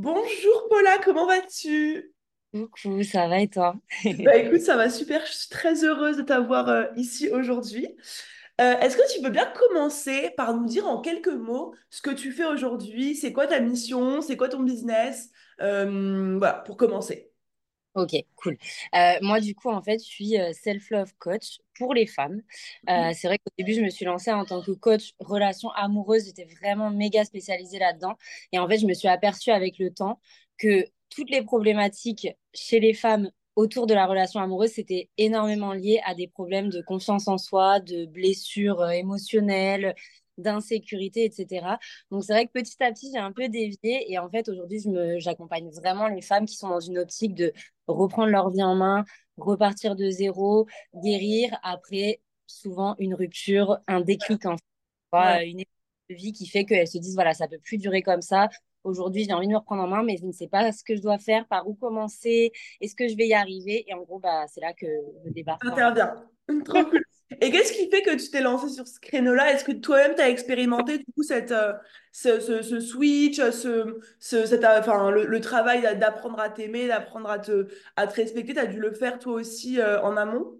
[0.00, 2.14] Bonjour Paula, comment vas-tu?
[2.54, 3.74] Coucou, ça va et toi?
[4.24, 7.88] Bah écoute, ça va super, je suis très heureuse de t'avoir euh, ici aujourd'hui.
[8.60, 12.10] Euh, est-ce que tu veux bien commencer par nous dire en quelques mots ce que
[12.10, 13.16] tu fais aujourd'hui?
[13.16, 14.22] C'est quoi ta mission?
[14.22, 15.30] C'est quoi ton business?
[15.60, 17.27] Euh, voilà, pour commencer.
[17.98, 18.56] Ok, cool.
[18.94, 22.42] Euh, moi, du coup, en fait, je suis euh, self-love coach pour les femmes.
[22.88, 26.26] Euh, c'est vrai qu'au début, je me suis lancée en tant que coach relation amoureuse.
[26.26, 28.16] J'étais vraiment méga spécialisée là-dedans.
[28.52, 30.20] Et en fait, je me suis aperçue avec le temps
[30.58, 36.00] que toutes les problématiques chez les femmes autour de la relation amoureuse, c'était énormément lié
[36.04, 39.96] à des problèmes de confiance en soi, de blessures émotionnelles,
[40.38, 41.78] d'insécurité, etc.
[42.10, 44.80] Donc c'est vrai que petit à petit, j'ai un peu dévié et en fait, aujourd'hui,
[45.18, 47.52] j'accompagne vraiment les femmes qui sont dans une optique de
[47.86, 49.04] reprendre leur vie en main,
[49.36, 54.62] repartir de zéro, guérir après souvent une rupture, un déclic, en fait,
[55.12, 55.48] Ouais.
[55.50, 55.64] Une
[56.10, 58.48] vie qui fait qu'elles se disent, voilà, ça peut plus durer comme ça.
[58.84, 60.96] Aujourd'hui, j'ai envie de me reprendre en main, mais je ne sais pas ce que
[60.96, 63.84] je dois faire, par où commencer, est-ce que je vais y arriver?
[63.88, 64.86] Et en gros, bah, c'est là que
[65.26, 65.70] je débarque.
[65.70, 66.14] en- Interviens.
[66.64, 67.02] Trop cool.
[67.40, 69.52] Et qu'est-ce qui fait que tu t'es lancé sur ce créneau-là?
[69.52, 71.74] Est-ce que toi-même, tu as expérimenté du coup, cette, euh,
[72.10, 76.48] ce, ce- ce switch, ce, ce, cet, euh, enfin, le, le travail d'a- d'apprendre à
[76.48, 78.54] t'aimer, d'apprendre à te, à te respecter?
[78.54, 80.58] Tu as dû le faire toi aussi euh, en amont?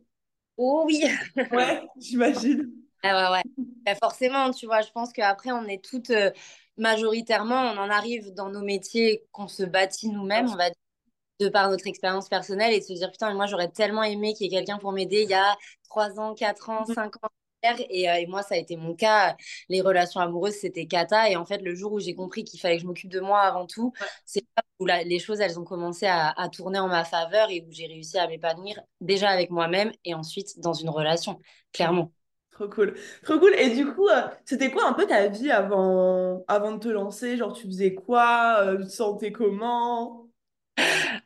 [0.59, 1.03] Oh oui!
[1.51, 2.73] Ouais, j'imagine.
[3.03, 3.43] Ah ouais, ouais.
[3.87, 6.31] Bah, forcément, tu vois, je pense qu'après, on est toutes, euh,
[6.77, 10.77] majoritairement, on en arrive dans nos métiers qu'on se bâtit nous-mêmes, on va dire,
[11.41, 14.35] de par notre expérience personnelle et de se dire, putain, mais moi, j'aurais tellement aimé
[14.35, 15.57] qu'il y ait quelqu'un pour m'aider il y a
[15.89, 17.31] 3 ans, 4 ans, 5 ans.
[17.91, 19.37] Et, euh, et moi, ça a été mon cas.
[19.69, 21.31] Les relations amoureuses, c'était cata.
[21.31, 23.41] Et en fait, le jour où j'ai compris qu'il fallait que je m'occupe de moi
[23.43, 26.79] avant tout, Ouais, c'est là où la- les choses, elles ont commencé à, à tourner
[26.79, 30.73] en ma faveur et où j'ai réussi à m'épanouir déjà avec moi-même et ensuite dans
[30.75, 31.41] une relation,
[31.73, 32.13] clairement.
[32.59, 32.95] Trop cool.
[33.23, 33.55] Trop cool.
[33.59, 37.37] Et du coup, euh, c'était quoi un peu ta vie avant, avant de te lancer?
[37.37, 38.61] Genre, tu faisais quoi?
[38.63, 40.29] Euh, tu te sentais comment?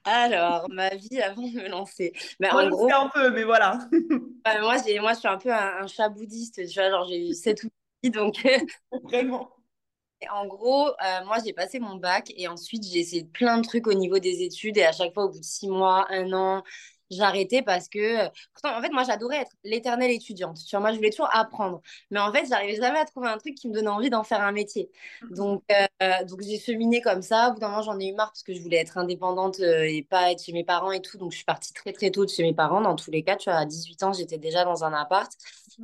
[0.04, 2.12] Alors, ma vie avant de me lancer.
[2.40, 3.78] Mais Moi, en gros, un peu, mais voilà.
[4.48, 7.06] euh, moi, j'ai, moi, je suis un peu un, un chat bouddhiste, tu vois, genre,
[7.08, 8.42] j'ai eu sept outils, donc,
[9.02, 9.52] Vraiment.
[10.30, 13.86] en gros, euh, moi, j'ai passé mon bac et ensuite, j'ai essayé plein de trucs
[13.88, 16.62] au niveau des études et à chaque fois, au bout de six mois, un an,
[17.12, 20.96] j'arrêtais parce que, pourtant, en fait, moi, j'adorais être l'éternelle étudiante, tu vois, moi, je
[20.96, 21.80] voulais toujours apprendre,
[22.10, 24.40] mais en fait, j'arrivais jamais à trouver un truc qui me donnait envie d'en faire
[24.40, 24.90] un métier.
[25.30, 27.48] Donc, euh, donc j'ai cheminé comme ça.
[27.50, 29.84] Au bout d'un moment, j'en ai eu marre parce que je voulais être indépendante euh,
[29.84, 31.18] et pas être chez mes parents et tout.
[31.18, 32.80] Donc, je suis partie très, très tôt de chez mes parents.
[32.80, 35.30] Dans tous les cas, tu vois, à 18 ans, j'étais déjà dans un appart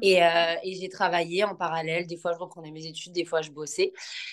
[0.02, 2.06] et, euh, et j'ai travaillé en parallèle.
[2.06, 3.92] Des fois, je reprenais mes études, des fois, je bossais.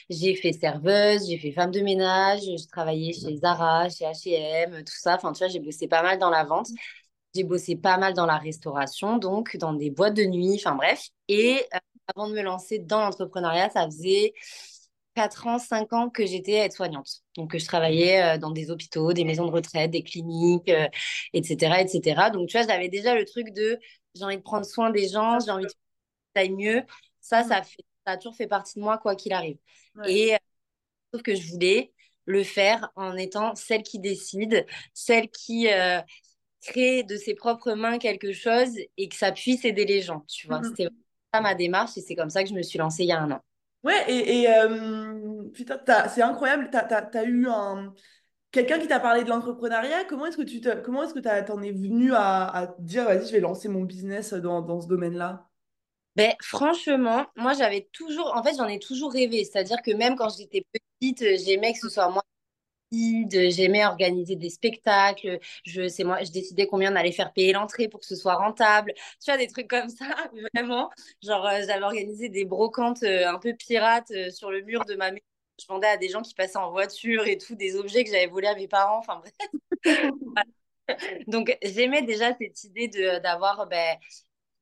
[0.09, 4.94] J'ai fait serveuse, j'ai fait femme de ménage, j'ai travaillé chez Zara, chez H&M, tout
[4.95, 5.16] ça.
[5.16, 6.67] Enfin, tu vois, j'ai bossé pas mal dans la vente.
[7.35, 11.09] J'ai bossé pas mal dans la restauration, donc dans des boîtes de nuit, enfin bref.
[11.28, 11.78] Et euh,
[12.16, 14.34] avant de me lancer dans l'entrepreneuriat, ça faisait
[15.16, 17.23] 4 ans, 5 ans que j'étais aide-soignante.
[17.35, 20.88] Donc, que je travaillais euh, dans des hôpitaux, des maisons de retraite, des cliniques, euh,
[21.34, 22.29] etc., etc.
[22.31, 23.79] Donc, tu vois, j'avais déjà le truc de
[24.16, 25.75] j'ai envie de prendre soin des gens, j'ai envie de que
[26.35, 26.84] ça aille mieux.
[27.22, 29.57] Ça, ça, fait, ça a toujours fait partie de moi, quoi qu'il arrive.
[29.96, 30.13] Ouais.
[30.13, 30.38] Et euh,
[31.13, 31.94] sauf que je voulais
[32.25, 36.02] le faire en étant celle qui décide, celle qui, euh,
[36.66, 40.48] créer de ses propres mains quelque chose et que ça puisse aider les gens, tu
[40.48, 40.64] vois.
[40.64, 41.03] C'était Mhm.
[41.34, 43.22] ça ma démarche et c'est comme ça que je me suis lancée il y a
[43.22, 43.42] un an.
[43.84, 47.94] Ouais, et, et, euh, putain, c'est incroyable, t'as, t'as, t'as eu un,
[48.52, 51.62] quelqu'un qui t'a parlé de l'entrepreneuriat, comment est-ce que tu te, comment est-ce que t'en
[51.64, 55.50] es venu à, à dire, vas-y, je vais lancer mon business dans, dans ce domaine-là?
[56.16, 60.30] Ben, franchement, moi j'avais toujours, en fait j'en ai toujours rêvé, c'est-à-dire que même quand
[60.30, 60.66] j'étais
[61.02, 62.24] petite, euh, j'aimais que ce soit moi
[63.29, 67.88] j'aimais organiser des spectacles, je, c'est moi, je décidais combien on allait faire payer l'entrée
[67.88, 70.06] pour que ce soit rentable, tu vois, des trucs comme ça,
[70.53, 70.89] vraiment.
[71.23, 74.95] Genre, euh, j'avais organisé des brocantes euh, un peu pirates euh, sur le mur de
[74.95, 75.23] ma maison.
[75.59, 78.28] Je vendais à des gens qui passaient en voiture et tout, des objets que j'avais
[78.28, 79.00] volés à mes parents.
[79.00, 80.11] Enfin bref.
[81.28, 83.97] Donc, j'aimais déjà cette idée de, d'avoir ben,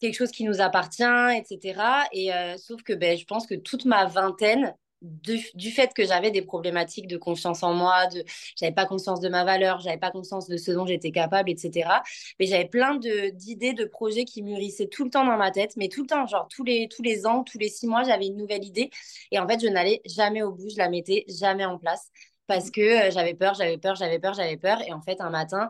[0.03, 1.03] quelque chose qui nous appartient,
[1.37, 1.81] etc.
[2.11, 6.31] Et euh, sauf que ben, je pense que toute ma vingtaine, du fait que j'avais
[6.31, 8.23] des problématiques de confiance en moi, de,
[8.57, 12.01] j'avais pas conscience de ma valeur, j'avais pas conscience de ce dont j'étais capable, etc.
[12.39, 15.89] Mais j'avais plein d'idées, de projets qui mûrissaient tout le temps dans ma tête, mais
[15.89, 18.37] tout le temps, genre tous les, tous les ans, tous les six mois, j'avais une
[18.37, 18.89] nouvelle idée.
[19.31, 22.09] Et en fait, je n'allais jamais au bout, je la mettais jamais en place
[22.47, 24.81] parce que euh, j'avais peur, j'avais peur, j'avais peur, j'avais peur.
[24.81, 25.69] Et en fait, un matin,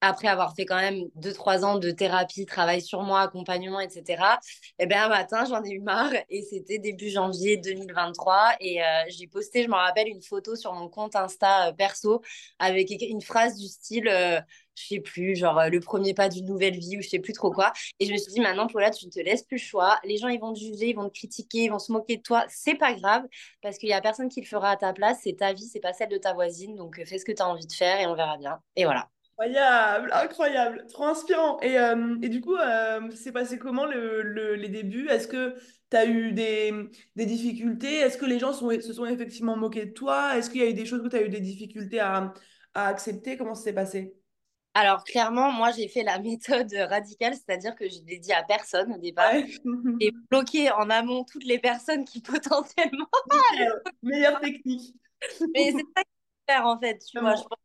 [0.00, 4.38] après avoir fait quand même 2-3 ans de thérapie, travail sur moi, accompagnement, etc.,
[4.78, 8.84] et bien un matin, j'en ai eu marre et c'était début janvier 2023 et euh,
[9.08, 12.22] j'ai posté, je me rappelle, une photo sur mon compte Insta euh, perso
[12.58, 14.40] avec une phrase du style, euh,
[14.74, 17.50] je sais plus, genre le premier pas d'une nouvelle vie ou je sais plus trop
[17.50, 17.72] quoi.
[17.98, 19.98] Et je me suis dit, maintenant, Paula, tu ne te laisses plus le choix.
[20.04, 22.22] Les gens, ils vont te juger, ils vont te critiquer, ils vont se moquer de
[22.22, 22.44] toi.
[22.48, 23.24] C'est pas grave
[23.62, 25.18] parce qu'il y a personne qui le fera à ta place.
[25.24, 26.76] C'est ta vie, c'est pas celle de ta voisine.
[26.76, 28.60] Donc fais ce que tu as envie de faire et on verra bien.
[28.76, 29.10] Et voilà.
[29.40, 31.60] Incroyable, incroyable, trop inspirant.
[31.60, 35.08] Et, euh, et du coup, euh, c'est passé comment le, le- les débuts?
[35.08, 35.54] Est-ce que
[35.90, 36.72] tu as eu des,
[37.14, 37.98] des difficultés?
[37.98, 40.36] Est-ce que les gens sont- se sont effectivement moqués de toi?
[40.36, 42.34] Est-ce qu'il y a eu des choses que tu as eu des difficultés à,
[42.74, 43.36] à accepter?
[43.36, 44.12] Comment ça s'est passé?
[44.74, 48.92] Alors, clairement, moi, j'ai fait la méthode radicale, c'est-à-dire que je l'ai dit à personne
[48.92, 49.32] au départ.
[49.32, 49.46] Ouais.
[50.00, 53.06] J'ai bloqué en amont toutes les personnes qui potentiellement.
[54.02, 54.96] Meilleure technique.
[55.54, 57.36] Mais c'est ça qu'il faut faire, en fait, tu vois.
[57.36, 57.58] Je pense-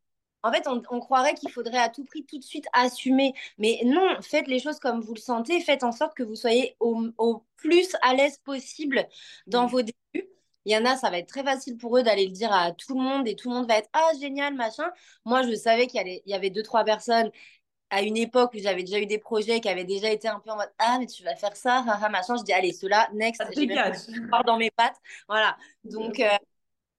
[0.44, 3.34] En fait, on, on croirait qu'il faudrait à tout prix tout de suite assumer.
[3.58, 5.60] Mais non, faites les choses comme vous le sentez.
[5.62, 9.08] Faites en sorte que vous soyez au, au plus à l'aise possible
[9.48, 9.70] dans Mm.
[9.70, 10.28] vos débuts.
[10.66, 12.72] Il y en a, ça va être très facile pour eux d'aller le dire à
[12.72, 14.90] tout le monde et tout le monde va être Ah, génial, machin.
[15.26, 17.32] Moi, je savais qu'il y, avait deux, trois personnes
[17.90, 20.50] à une époque où j'avais déjà eu des projets qui avaient déjà été un peu
[20.52, 22.36] en mode Ah, mais tu vas faire ça, haha, machin.
[22.38, 23.98] Je dis Allez, ceux-là, next, cache.
[24.32, 24.98] pas dans mes pattes.
[25.28, 25.58] Voilà.
[25.84, 26.30] Donc, euh,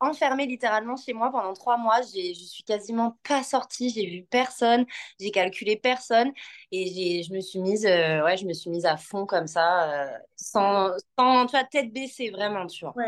[0.05, 2.01] enfermée littéralement chez moi pendant trois mois.
[2.03, 4.87] Je suis quasiment pas sortie, j'ai vu personne,
[5.21, 6.33] j'ai calculé personne
[6.73, 10.07] et je me suis mise, euh, ouais, je me suis mise à fond comme ça,
[10.07, 12.99] euh, sans, sans, tu vois, tête baissée vraiment, tu vois.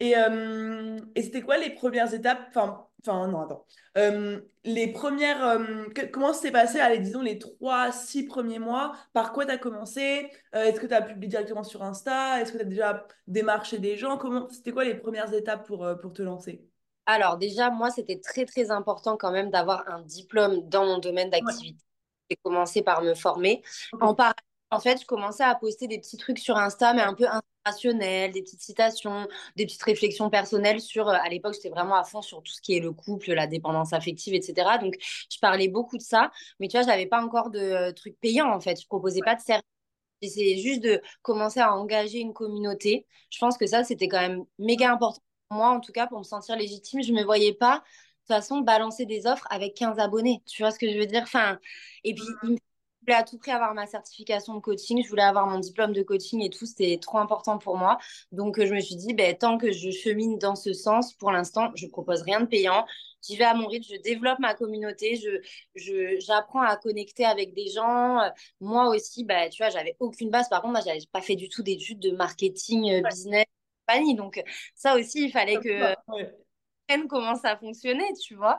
[0.00, 2.40] Et, euh, et c'était quoi les premières étapes?
[2.50, 3.66] Enfin, enfin non, attends.
[3.96, 5.42] Euh, les premières.
[5.44, 8.92] euh, que- comment s'est passé, allez, disons, les trois, six premiers mois?
[9.14, 10.30] Par quoi tu as commencé?
[10.54, 12.40] Euh, est-ce que tu as publié directement sur Insta?
[12.40, 14.18] Est-ce que tu as déjà démarché des gens?
[14.18, 16.62] Comment, c'était quoi les premières étapes pour, pour te lancer?
[17.06, 21.30] Alors déjà, moi, c'était très très important quand même d'avoir un diplôme dans mon domaine
[21.40, 21.78] Ouais, d'activité.
[22.30, 23.62] J'ai commencé par me former.
[24.00, 24.34] En parallèle,
[24.70, 27.26] en fait, je commençais à poster des petits trucs sur Insta, mais un peu
[28.32, 29.26] des petites citations,
[29.56, 32.60] des petites réflexions personnelles sur, euh, à l'époque, j'étais vraiment à fond sur tout ce
[32.60, 34.78] qui est le couple, la dépendance affective, etc.
[34.78, 36.30] Donc, je parlais beaucoup de ça,
[36.60, 38.80] mais tu vois, je n'avais pas encore de euh, trucs payants, en fait.
[38.80, 39.64] Je proposais pas de service.
[40.22, 43.06] J'essayais juste de commencer à engager une communauté.
[43.30, 46.18] Je pense que ça, c'était quand même méga important pour moi, en tout cas, pour
[46.18, 47.02] me sentir légitime.
[47.02, 50.42] Je ne me voyais pas, de toute façon, balancer des offres avec 15 abonnés.
[50.46, 51.22] Tu vois ce que je veux dire?
[51.24, 51.58] Enfin,
[52.04, 52.58] et puis, il me
[53.06, 55.02] voulais à tout prix avoir ma certification de coaching.
[55.02, 56.66] Je voulais avoir mon diplôme de coaching et tout.
[56.66, 57.98] C'était trop important pour moi.
[58.32, 61.30] Donc, euh, je me suis dit, ben, tant que je chemine dans ce sens, pour
[61.32, 62.84] l'instant, je propose rien de payant.
[63.22, 65.30] J'y vais à mon rythme, je développe ma communauté, je,
[65.74, 68.20] je, j'apprends à connecter avec des gens.
[68.60, 70.48] Moi aussi, bah, tu vois, j'avais aucune base.
[70.48, 73.46] Par contre, moi, j'avais pas fait du tout d'études de marketing, euh, business,
[73.86, 74.14] compagnie.
[74.14, 74.42] Donc,
[74.74, 75.68] ça aussi, il fallait que.
[75.68, 75.96] Ouais.
[76.08, 76.24] je
[76.88, 78.58] comprenne comment ça fonctionnait, tu vois.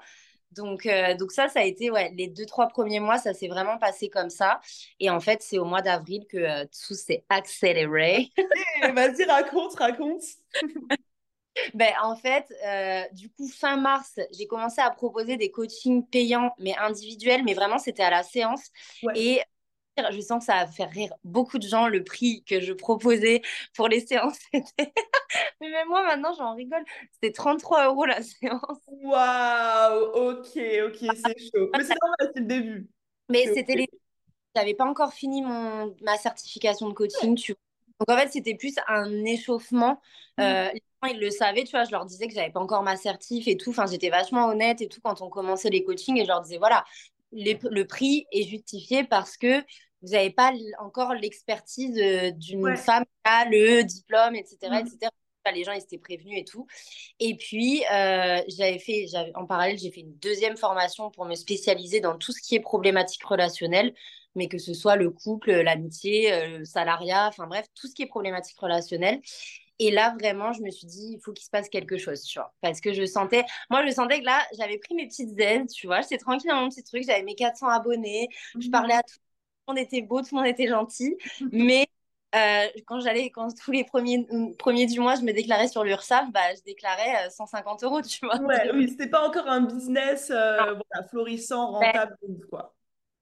[0.51, 3.47] Donc, euh, donc ça, ça a été, ouais, les deux, trois premiers mois, ça s'est
[3.47, 4.59] vraiment passé comme ça.
[4.99, 8.31] Et en fait, c'est au mois d'avril que euh, tout s'est accéléré.
[8.83, 10.23] Eh, vas-y, raconte, raconte.
[11.73, 16.53] Ben, en fait, euh, du coup, fin mars, j'ai commencé à proposer des coachings payants,
[16.59, 18.61] mais individuels, mais vraiment, c'était à la séance.
[19.01, 19.13] Ouais.
[19.15, 19.41] Et
[20.11, 23.41] je sens que ça va faire rire beaucoup de gens, le prix que je proposais
[23.75, 24.38] pour les séances.
[24.53, 24.94] c'était-
[25.61, 26.83] mais même moi, maintenant, j'en rigole.
[27.13, 28.79] C'était 33 euros la séance.
[28.88, 31.69] Waouh, ok, ok, c'est chaud.
[31.75, 32.89] Mais c'est normal, c'est le début.
[33.29, 33.79] Mais c'était ok.
[33.79, 33.89] les...
[34.55, 35.95] J'avais pas encore fini mon...
[36.01, 37.59] ma certification de coaching, tu vois.
[37.99, 40.01] Donc, en fait, c'était plus un échauffement.
[40.38, 40.45] Mhm.
[40.45, 41.83] Euh, les gens, ils le savaient, tu vois.
[41.83, 43.71] Je leur disais que j'avais pas encore ma certif et tout.
[43.71, 46.17] Enfin, j'étais vachement honnête et tout quand on commençait les coachings.
[46.17, 46.85] Et je leur disais, voilà,
[47.31, 49.63] les- le prix est justifié parce que
[50.01, 52.77] vous n'avez pas encore l'expertise euh, d'une Ouais.
[52.77, 55.11] femme qui a le diplôme, etc., etc.
[55.45, 56.67] Enfin, Les gens, ils étaient prévenus et tout.
[57.19, 59.05] Et puis, euh, j'avais fait,
[59.35, 62.59] en parallèle, j'ai fait une deuxième formation pour me spécialiser dans tout ce qui est
[62.59, 63.94] problématique relationnelle,
[64.35, 68.04] mais que ce soit le couple, l'amitié, euh, le salariat, enfin bref, tout ce qui
[68.04, 69.21] est problématique relationnelle.
[69.80, 72.39] Et là, vraiment, je me suis dit, il faut qu'il se passe quelque chose, tu
[72.39, 72.54] vois.
[72.61, 75.85] Parce que je sentais, moi, je sentais que là, j'avais pris mes petites aises, tu
[75.87, 76.01] vois.
[76.01, 78.27] J'étais tranquille dans mon petit truc, j'avais mes 400 abonnés,
[78.59, 78.95] je parlais Mhm.
[78.95, 79.16] à tout
[79.68, 81.18] monde, était beau, tout le monde était gentil.
[81.52, 81.88] Mais
[82.36, 84.28] euh, quand j'allais, quand tous les premiers,
[84.59, 88.26] premiers du mois, je me déclarais sur l'URSSAF, bah, je déclarais euh, 150 euros, tu
[88.26, 88.40] vois.
[88.40, 92.18] Ouais, oui, c'était pas encore un business euh, voilà, florissant, rentable,
[92.50, 92.76] quoi.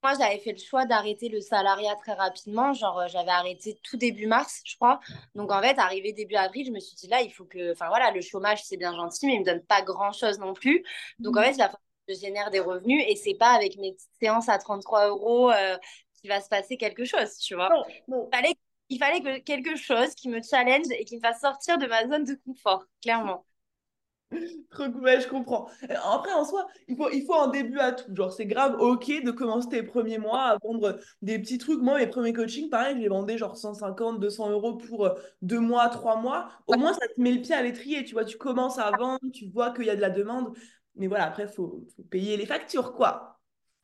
[0.03, 2.73] moi, j'avais fait le choix d'arrêter le salariat très rapidement.
[2.73, 4.99] Genre, euh, j'avais arrêté tout début mars, je crois.
[5.33, 7.71] Donc, en fait, arrivé début avril, je me suis dit, là, il faut que...
[7.71, 10.83] Enfin, voilà, le chômage, c'est bien gentil, mais il me donne pas grand-chose non plus.
[11.23, 11.45] Donc, en Mhm.
[11.57, 11.57] fait,
[12.07, 15.49] que je génère des revenus et c'est pas avec mes petites séances à 33 euros
[15.51, 15.75] euh,
[16.25, 17.69] qu'il va se passer quelque chose, tu vois.
[18.07, 18.55] Il fallait,
[18.89, 22.07] il fallait que quelque chose qui me challenge et qui me fasse sortir de ma
[22.07, 23.45] zone de confort, clairement.
[24.71, 25.69] Trop cool, ouais, je comprends.
[25.83, 28.13] Euh, Après, en soi, il faut, il faut un début à tout.
[28.15, 31.79] Genre, c'est grave OK de commencer tes premiers mois à vendre des petits trucs.
[31.79, 35.13] Moi, mes premiers coachings, pareil, je les vendais genre 150, 200 euros pour euh,
[35.43, 36.49] deux mois, trois mois.
[36.65, 38.03] Au moins, ça te met le pied à l'étrier.
[38.03, 40.57] Tu vois, tu commences à vendre, tu vois qu'il y a de la demande.
[40.95, 43.35] Mais voilà, après, il faut, faut payer les factures, quoi.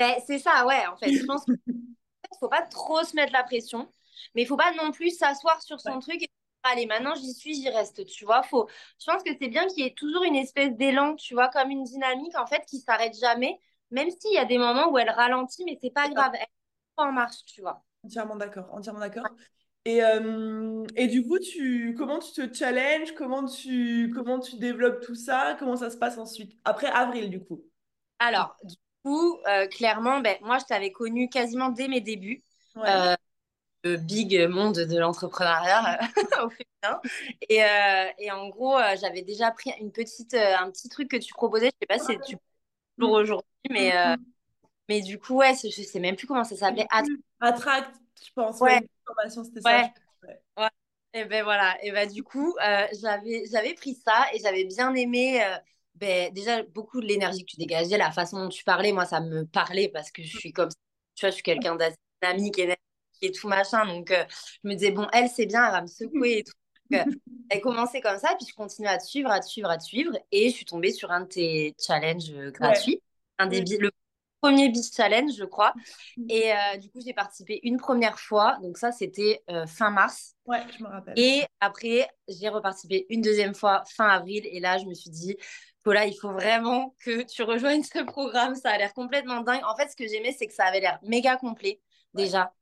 [0.01, 1.11] Ben, c'est ça, ouais, en fait.
[1.13, 1.73] Je pense qu'il ne
[2.39, 3.89] faut pas trop se mettre la pression,
[4.35, 6.27] mais il faut pas non plus s'asseoir sur Ouais, son truc et dire,
[6.63, 8.43] allez, maintenant j'y suis, j'y reste, tu vois.
[8.43, 8.67] Faut...
[8.99, 11.69] Je pense que c'est bien qu'il y ait toujours une espèce d'élan, tu vois, comme
[11.71, 13.59] une dynamique, en fait, qui s'arrête jamais,
[13.91, 16.47] même s'il y a des moments où elle ralentit, mais c'est pas grave, elle est
[16.97, 17.83] en marche, tu vois.
[18.03, 19.29] Entièrement d'accord, entièrement d'accord.
[19.85, 23.13] Et, euh, et du coup, tu, comment tu te challenges?
[23.15, 25.55] Comment tu, comment tu développes tout ça?
[25.59, 26.57] Comment ça se passe ensuite?
[26.65, 27.63] Après avril, du coup.
[28.19, 32.43] Alors, du coup, euh, clairement, ben, moi, je t'avais connu quasiment dès mes débuts.
[32.75, 32.83] Ouais.
[32.87, 33.15] Euh,
[33.83, 36.05] le big monde de l'entrepreneuriat euh,
[36.45, 37.01] au féminin.
[37.49, 41.33] Et, euh, et en gros, j'avais déjà pris une petite, un petit truc que tu
[41.33, 41.67] proposais.
[41.67, 42.37] Je sais pas si tu
[42.97, 44.25] toujours aujourd'hui, mais, euh, mm,
[44.89, 46.85] mais du coup, ouais, je sais même plus comment ça s'appelait.
[46.91, 47.17] Att- mm.
[47.39, 48.59] Attract, je pense.
[48.59, 49.69] Ouais, ouais, une formation, c'était ça.
[49.69, 50.63] je ouais, pense, ouais.
[50.63, 50.69] ouais.
[51.13, 51.75] Et ben voilà.
[51.83, 52.55] Et ben du coup,
[53.01, 55.43] j'avais, j'avais pris ça et j'avais bien aimé.
[55.95, 59.19] Ben, déjà, beaucoup de l'énergie que tu dégageais, la façon dont tu parlais, moi, ça
[59.21, 60.77] me parlait parce que je suis comme ça.
[61.15, 62.79] Tu vois, je suis quelqu'un d'assez dynamique, énergique
[63.21, 63.85] et tout machin.
[63.85, 64.23] Donc, euh,
[64.63, 66.53] je me disais, bon, elle, c'est bien, elle va me secouer et tout.
[66.91, 67.05] Donc, euh,
[67.49, 69.83] elle commençait comme ça, puis je continue à te suivre, à te suivre, à te
[69.83, 70.17] suivre.
[70.31, 72.51] Et je suis tombée sur un de tes challenges euh, Ouais.
[72.51, 73.01] gratuits.
[73.37, 73.91] Un des, le
[74.41, 75.73] premier Beach Challenge, je crois.
[76.29, 78.57] Et euh, du coup, j'ai participé une première fois.
[78.61, 80.35] Donc, ça, c'était fin mars.
[80.45, 81.15] Ouais, je me rappelle.
[81.17, 84.41] Et après, j'ai reparticipé une deuxième fois fin avril.
[84.45, 85.37] Et là, je me suis dit,
[85.83, 88.55] Paula, il faut vraiment que tu rejoignes ce programme.
[88.55, 89.61] Ça a l'air complètement dingue.
[89.65, 91.81] En fait, ce que j'aimais, c'est que ça avait l'air méga complet
[92.13, 92.53] déjà.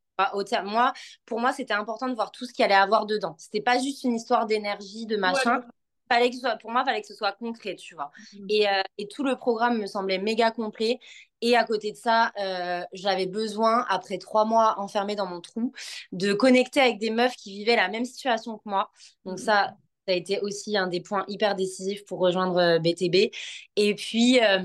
[0.65, 0.93] Moi,
[1.25, 3.35] pour moi, c'était important de voir tout ce qu'il allait avoir dedans.
[3.37, 5.59] C'était pas juste une histoire d'énergie, de machin.
[5.59, 5.65] de-
[6.11, 8.09] Fallait que ce soit, pour moi, il fallait que ce soit concret, tu vois.
[8.49, 10.99] Et, euh, et tout le programme me semblait méga complet.
[11.41, 15.71] Et à côté de ça, euh, j'avais besoin, après trois mois enfermée dans mon trou,
[16.11, 18.91] de connecter avec des meufs qui vivaient la même situation que moi.
[19.23, 19.75] Donc ça,
[20.09, 23.31] ça a été aussi un des points hyper décisifs pour rejoindre euh, BTB.
[23.75, 24.63] Et puis, euh,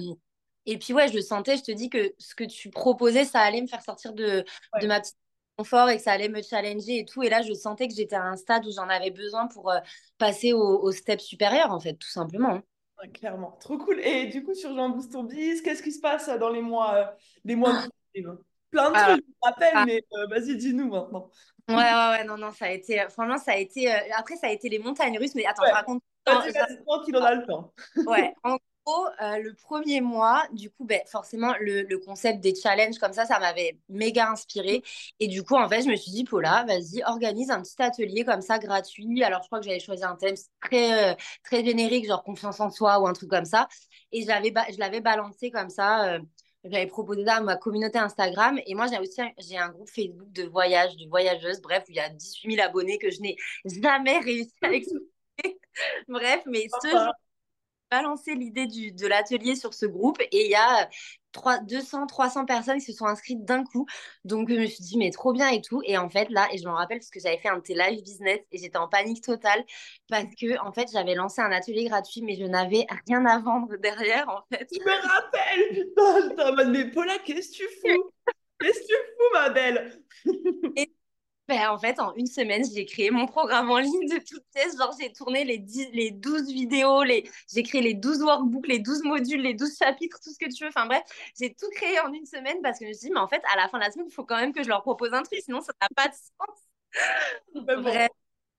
[0.65, 3.41] et puis ouais, je le sentais, je te dis que ce que tu proposais, ça
[3.41, 4.45] allait me faire sortir de,
[4.81, 5.17] de ma petite
[5.59, 7.23] confort et que ça allait me challenger et tout.
[7.23, 9.79] Et là, je sentais que j'étais à un stade où j'en avais besoin pour euh,
[10.17, 12.63] passer au, au step supérieur, en fait, tout simplement.
[13.03, 13.53] Ouais, clairement.
[13.61, 14.01] Trop cool.
[14.01, 17.05] Et du coup, sur Jean Biz, qu'est-ce qui se passe euh, dans les mois, euh,
[17.45, 17.83] les mois
[18.15, 18.39] suivent?
[18.71, 21.31] Plein de Alors, trucs, je me rappelle, ah, mais euh, vas-y, dis-nous maintenant.
[21.69, 24.37] Ouais, ouais, ouais, non, non, ça a été, euh, franchement, ça a été, euh, après,
[24.37, 26.03] ça a été les montagnes russes, mais attends, je raconte.
[26.27, 27.73] je- vas-y, tranquille, on a le temps.
[28.07, 32.55] Ouais, en gros, euh, le premier mois, du coup, ben, forcément, le, le concept des
[32.55, 34.83] challenges comme ça, ça m'avait méga inspiré.
[35.21, 38.25] Et du coup, en fait, je me suis dit, Paula, vas-y, organise un petit atelier
[38.27, 39.23] comme ça, gratuit.
[39.25, 42.69] Alors, je crois que j'avais choisi un thème très, euh, très générique, genre confiance en
[42.71, 43.69] soi ou un truc comme ça.
[44.13, 46.15] Et je l'avais, ba- je l'avais balancé comme ça.
[46.17, 46.19] euh,
[46.65, 48.59] j'avais proposé ça à ma communauté Instagram.
[48.67, 51.93] Et moi, j'ai aussi un, j'ai un groupe Facebook de voyage, de voyageuses, bref, où
[51.93, 55.07] il y a 18 000 abonnés que je n'ai jamais réussi à exploiter.
[56.09, 57.13] Bref, mais ce jour Sympa.
[57.91, 60.89] balancé l'idée du, de l'atelier sur ce groupe et il y a
[61.33, 63.87] 3, 200, 300 personnes qui se sont inscrites d'un coup.
[64.25, 65.83] Donc, je me suis dit, mais trop bien et tout.
[65.85, 67.75] Et en fait, là, et je m'en rappelle parce que j'avais fait un de tes
[67.75, 69.65] live business et j'étais en panique totale
[70.09, 73.77] parce que, en fait, j'avais lancé un atelier gratuit, mais je n'avais rien à vendre
[73.83, 74.69] derrière, en fait.
[74.73, 75.24] Je me rappelle, putain,
[76.29, 78.11] j'étais en mode, mais Paula, qu'est-ce que tu fous?
[78.61, 80.03] Qu'est-ce que tu fous, ma belle?
[80.77, 80.93] Et
[81.47, 84.79] ben, en fait, en une semaine, j'ai créé mon programme en ligne de toutes pièces.
[84.79, 87.29] Genre, j'ai tourné les, 10, les 12 vidéos, les...
[87.53, 90.65] j'ai créé les 12 workbooks, les 12 modules, les 12 chapitres, tout ce que tu
[90.65, 90.71] veux.
[90.71, 91.03] Enfin bref,
[91.39, 93.43] j'ai tout créé en une semaine parce que je me suis dit, mais en fait,
[93.53, 95.23] à la fin de la semaine, il faut quand même que je leur propose un
[95.23, 96.65] truc, sinon ça n'a pas de sens.
[97.55, 98.09] Bon, Bref,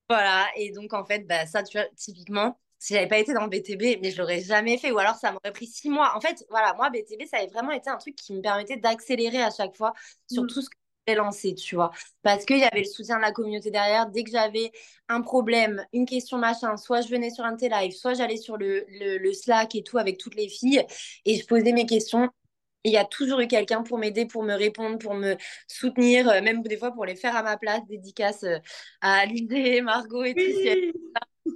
[0.08, 0.48] voilà.
[0.56, 3.98] Et donc, en fait, bah, ça, tu vois, typiquement, si j'avais pas été dans BTB,
[4.02, 6.12] mais je l'aurais jamais fait, ou alors ça m'aurait pris six mois.
[6.16, 9.42] En fait, voilà, moi, BTB, ça avait vraiment été un truc qui me permettait d'accélérer
[9.42, 9.92] à chaque fois
[10.30, 10.76] sur tout ce que
[11.08, 11.90] j'ai lancé, tu vois.
[12.22, 14.08] Parce qu'il y avait le soutien de la communauté derrière.
[14.10, 14.72] Dès que j'avais
[15.08, 18.36] un problème, une question, machin, soit je venais sur un de tes lives, soit j'allais
[18.36, 20.84] sur le, le, le Slack et tout avec toutes les filles,
[21.24, 22.28] et je posais mes questions.
[22.84, 26.40] Il y a toujours eu quelqu'un pour m'aider, pour me répondre, pour me soutenir, euh,
[26.40, 28.58] même des fois pour les faire à ma place, dédicace euh,
[29.00, 30.44] à Alizé, Margot et tout.
[30.54, 30.92] Oui,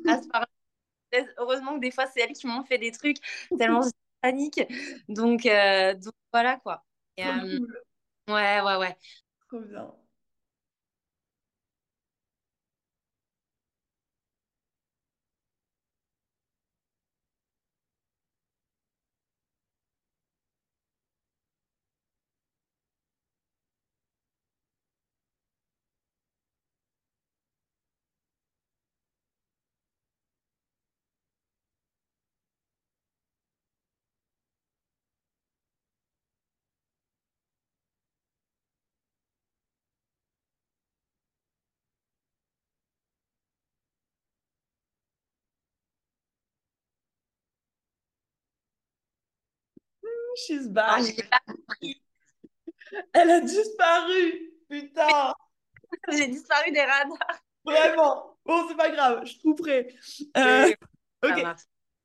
[0.04, 0.20] là.
[1.38, 3.18] Heureusement que des fois, c'est elles qui m'ont fait des trucs
[3.56, 3.90] tellement je
[4.22, 4.60] panique.
[5.08, 6.84] Donc, euh, donc voilà quoi.
[7.16, 7.30] Et, euh,
[8.28, 8.96] ouais, ouais, ouais.
[9.48, 9.94] trop bien.
[50.36, 51.28] She's Ah, back.
[53.12, 54.52] Elle a disparu.
[54.68, 55.34] Putain.
[56.12, 57.40] j'ai disparu des radars.
[57.64, 58.36] Vraiment.
[58.44, 59.24] Bon, c'est pas grave.
[59.24, 59.94] Je couperai.
[60.36, 60.70] Euh,
[61.24, 61.42] ok.
[61.42, 61.60] marche.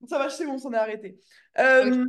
[0.07, 1.17] Ça va, c'est bon, on est arrêté.
[1.57, 2.05] Euh,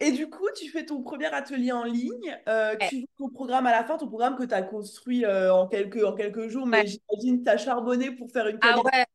[0.00, 2.38] Et du coup, tu fais ton premier atelier en ligne.
[2.48, 2.88] euh, Ouais.
[2.88, 5.68] tu vois ton programme à la fin, ton programme que tu as construit euh, en,
[5.68, 6.86] quelques, en quelques jours, mais Ouais.
[6.86, 9.06] j'imagine que tu as charbonné pour faire une Ah ouais,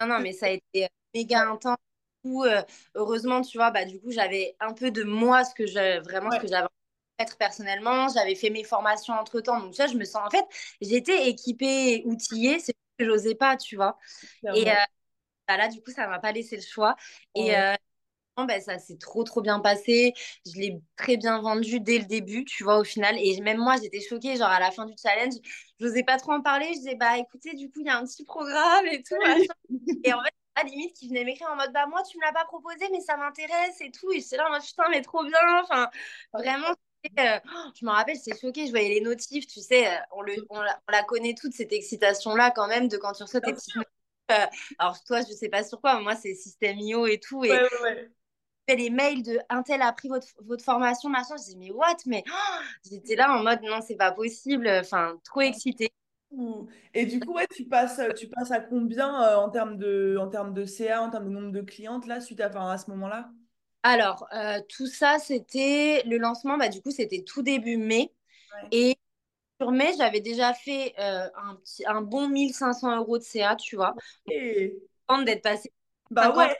[0.00, 1.78] non, non, mais ça a été euh, méga intense.
[2.22, 2.62] Coup, euh,
[2.94, 6.30] heureusement, tu vois, bah, du coup, j'avais un peu de moi, ce que je, vraiment
[6.32, 6.68] ce Ouais, que j'avais envie
[7.20, 8.08] de faire personnellement.
[8.08, 9.60] J'avais fait mes formations entre-temps.
[9.60, 10.44] Donc, ça, je me sens, en fait,
[10.80, 13.98] j'étais équipée, outillée, c'est ce que j'osais pas, tu vois.
[14.54, 14.74] Et euh,
[15.48, 16.96] bah, là, du coup, ça m'a pas laissé le choix.
[17.34, 17.74] Et euh,
[18.38, 20.14] ben, ça s'est trop, trop bien passé.
[20.46, 23.16] Je l'ai très bien vendu dès le début, tu vois, au final.
[23.18, 24.36] Et même moi, j'étais choquée.
[24.36, 25.34] Genre, à la fin du challenge,
[25.80, 26.66] je n'osais pas trop en parler.
[26.68, 29.48] Je disais, bah écoutez, du coup, il y a un petit programme et tout, Oui.
[30.04, 32.44] Et en fait, limite, qui venait m'écrire en mode, bah moi, tu me l'as pas
[32.44, 34.10] proposé, mais ça m'intéresse et tout.
[34.12, 35.38] Et j'étais là en mode, putain, mais trop bien.
[35.62, 35.90] Enfin,
[36.32, 36.68] vraiment,
[37.18, 38.66] euh, oh, je me rappelle, j'étais choquée.
[38.66, 41.52] Je voyais les notifs, tu sais, euh, on, le, on, la, on la connaît toute,
[41.54, 43.92] cette excitation-là, quand même, de quand tu reçois tes petites notifs.
[44.30, 44.46] Euh,
[44.78, 47.44] alors, toi, je sais pas sur quoi, mais moi, c'est système IO et tout.
[47.44, 48.10] Et Ouais, ouais, ouais.
[48.68, 51.36] fait les mails de un tel a pris votre, votre formation, machin.
[51.38, 51.96] Je dis, mais what?
[52.06, 52.60] Mais oh
[52.90, 54.68] j'étais là en mode, non, c'est pas possible.
[54.68, 55.90] Enfin, trop excitée.
[56.94, 60.28] Et du coup, ouais, tu passes, tu passes à combien euh, en termes de, en
[60.28, 62.90] termes de CA, en termes de nombre de clientes là, suite à, enfin, à ce
[62.90, 63.30] moment-là?
[63.82, 68.12] Alors, euh, tout ça, c'était le lancement, bah, du coup, c'était tout début mai.
[68.54, 68.68] Ouais.
[68.72, 68.96] Et
[69.60, 73.76] sur mai, j'avais déjà fait euh, un, petit, un bon 1500 euros de CA, tu
[73.76, 73.94] vois.
[74.30, 74.76] Et...
[75.08, 75.72] Avant d'être passé
[76.10, 76.56] Bah 50 ouais.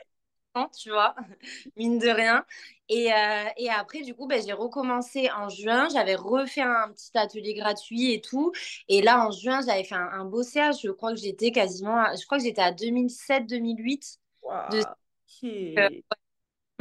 [0.77, 1.15] Tu vois,
[1.77, 2.45] mine de rien.
[2.89, 5.87] Et, euh, et après, du coup, ben, j'ai recommencé en juin.
[5.93, 8.51] J'avais refait un petit atelier gratuit et tout.
[8.87, 10.71] Et là, en juin, j'avais fait un, un beau CA.
[10.71, 14.17] Je crois que j'étais quasiment, à- je crois que j'étais à 2007-2008
[14.67, 14.95] de Waouh.
[15.79, 15.89] euh,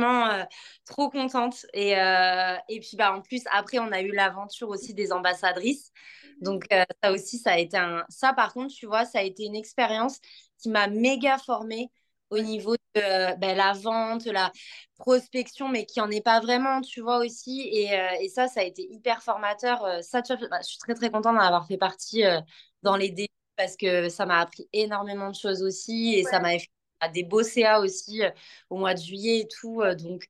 [0.01, 0.45] euh,
[0.87, 1.67] trop contente.
[1.75, 5.93] Et, euh, et puis, bah, en plus, après, on a eu l'aventure aussi des ambassadrices.
[6.41, 8.05] Donc, euh, ça aussi, ça a été un...
[8.09, 10.21] Ça, par contre, tu vois, ça a été une expérience
[10.59, 11.91] qui m'a méga formée
[12.31, 14.53] au niveau de euh, ben, la vente, la
[14.99, 17.69] prospection, mais qui en est pas vraiment, tu vois, aussi.
[17.73, 19.85] Et, euh, et ça, ça a été hyper formateur.
[19.85, 22.41] Euh, Ça, tu vois, bah, je suis très, très contente d'en avoir fait partie euh,
[22.83, 26.59] dans les débuts parce que ça m'a appris énormément de choses aussi et ça m'a
[26.59, 26.69] fait
[27.01, 28.31] à des beaux CA aussi euh,
[28.71, 29.83] au mois de juillet et tout.
[29.99, 30.29] donc,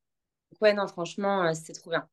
[0.61, 2.09] ouais, non, franchement, c'était trop bien.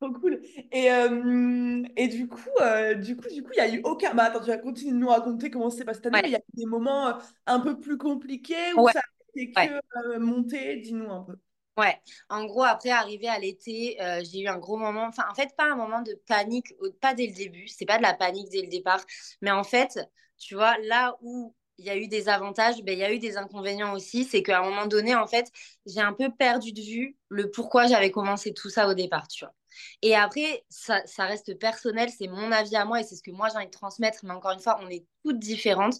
[0.00, 0.40] Trop cool.
[0.72, 4.14] Et, euh, et du coup, euh, du coup, du coup, il y a eu aucun.
[4.14, 6.32] Bah attends, tu vas continuer de nous raconter comment c'est passé cette année, Ouais, il
[6.32, 9.00] y a eu des moments un peu plus compliqués où ouais, ça
[9.34, 9.80] été que ouais.
[10.14, 10.76] euh, monter.
[10.76, 11.36] Dis-nous un peu.
[11.76, 15.34] Ouais, en gros, après, arrivé à l'été, euh, j'ai eu un gros moment, enfin, en
[15.34, 18.50] fait, pas un moment de panique, pas dès le début, c'est pas de la panique
[18.50, 19.00] dès le départ,
[19.40, 19.98] mais en fait,
[20.36, 23.18] tu vois, là où il y a eu des avantages, ben, il y a eu
[23.18, 25.50] des inconvénients aussi, c'est qu'à un moment donné, en fait,
[25.86, 29.44] j'ai un peu perdu de vue le pourquoi j'avais commencé tout ça au départ, tu
[29.44, 29.54] vois.
[30.02, 33.30] Et après, ça, ça reste personnel, c'est mon avis à moi et c'est ce que
[33.30, 35.94] moi j'ai envie de transmettre, mais encore une fois, on est toutes différentes.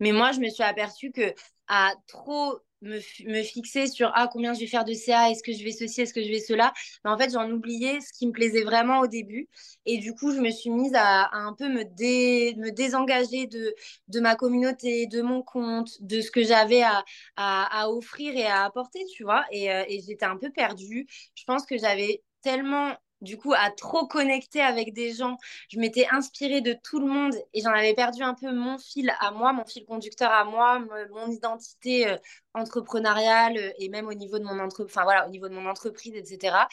[0.00, 1.34] Mais moi, je me suis aperçue que
[1.68, 5.62] à trop me, fixer sur ah, combien je vais faire de CA, est-ce que je
[5.64, 6.72] vais ceci, est-ce que je vais cela,
[7.04, 9.48] mais en fait, j'en oubliais ce qui me plaisait vraiment au début.
[9.86, 13.74] Et du coup, je me suis mise à, un peu me, dé, me désengager de,
[14.08, 17.04] de ma communauté, de mon compte, de ce que j'avais à,
[17.36, 19.44] à, à, offrir et à apporter, tu vois.
[19.50, 21.06] Et, euh, et j'étais un peu perdue.
[21.34, 25.36] Je pense que j'avais tellement du coup, à trop connecter avec des gens.
[25.68, 29.12] Je m'étais inspirée de tout le monde et j'en avais perdu un peu mon fil
[29.20, 30.80] à moi, mon fil conducteur à moi,
[31.10, 32.16] mon identité euh,
[32.54, 34.84] entrepreneuriale euh, et même au niveau de mon entre...
[34.84, 36.68] enfin, voilà, au niveau de mon entreprise, etc.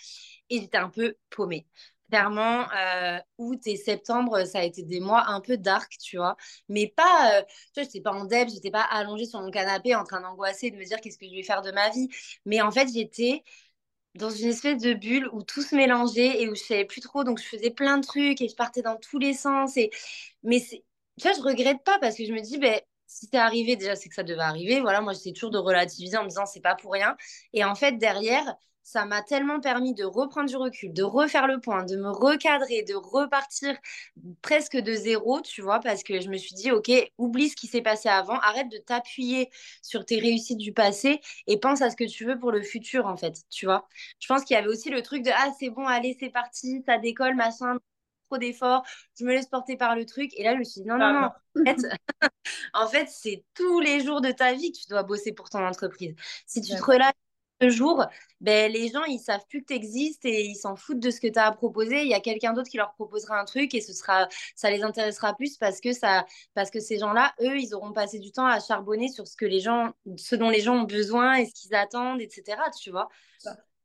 [0.50, 1.68] Et j'étais un peu paumée.
[2.10, 6.38] Clairement, euh, août et septembre, ça a été des mois un peu dark, tu vois.
[6.70, 10.06] Mais pas, tu vois, j'étais pas en deb, j'étais pas allongée sur mon canapé en
[10.06, 12.08] train d'angoisser, de me dire qu'est-ce que je vais faire de ma vie.
[12.46, 13.44] Mais en fait, j'étais
[14.18, 17.24] dans une espèce de bulle où tout se mélangeait et où je savais plus trop.
[17.24, 19.78] Donc, je faisais plein de trucs et je partais dans tous les sens.
[19.78, 19.92] Et...
[20.44, 20.78] Mais tu
[21.24, 24.10] vois, je regrette pas parce que je me dis, ben, si c'est arrivé, déjà, c'est
[24.10, 24.82] que ça devait arriver.
[24.82, 27.16] Voilà, moi, j'essaie toujours de relativiser en me disant, c'est pas pour rien.
[27.54, 28.56] Et en fait, derrière,
[28.88, 32.84] ça m'a tellement permis de reprendre du recul, de refaire le point, de me recadrer,
[32.84, 33.76] de repartir
[34.42, 37.68] presque de zéro, tu vois, parce que je me suis dit, OK, oublie ce qui
[37.68, 39.50] s'est passé avant, arrête de t'appuyer
[39.82, 43.08] sur tes réussites du passé et pense à ce que tu veux pour le futur,
[43.08, 43.90] en fait, tu vois.
[44.20, 46.82] Je pense qu'il y avait aussi le truc de, ah, c'est bon, allez, c'est parti,
[46.86, 47.80] ça décolle, machin,
[48.30, 48.86] trop d'efforts,
[49.20, 50.32] je me laisse porter par le truc.
[50.38, 51.78] Et là, je me suis dit, non, non, non, en fait,
[52.74, 55.66] en fait c'est tous les jours de ta vie que tu dois bosser pour ton
[55.68, 56.16] entreprise.
[56.46, 57.12] Si tu te relâches
[57.70, 58.06] jour,
[58.42, 61.20] ben, les gens, ils savent plus que tu existes et ils s'en foutent de ce
[61.20, 62.02] que tu as à proposer.
[62.04, 64.84] Il y a quelqu'un d'autre qui leur proposera un truc et ce sera, ça les
[64.84, 68.46] intéressera plus parce que, ça, parce que ces gens-là, eux, ils auront passé du temps
[68.46, 71.54] à charbonner sur ce, que les gens, ce dont les gens ont besoin et ce
[71.54, 72.70] qu'ils attendent, etc.
[72.82, 73.10] Tu vois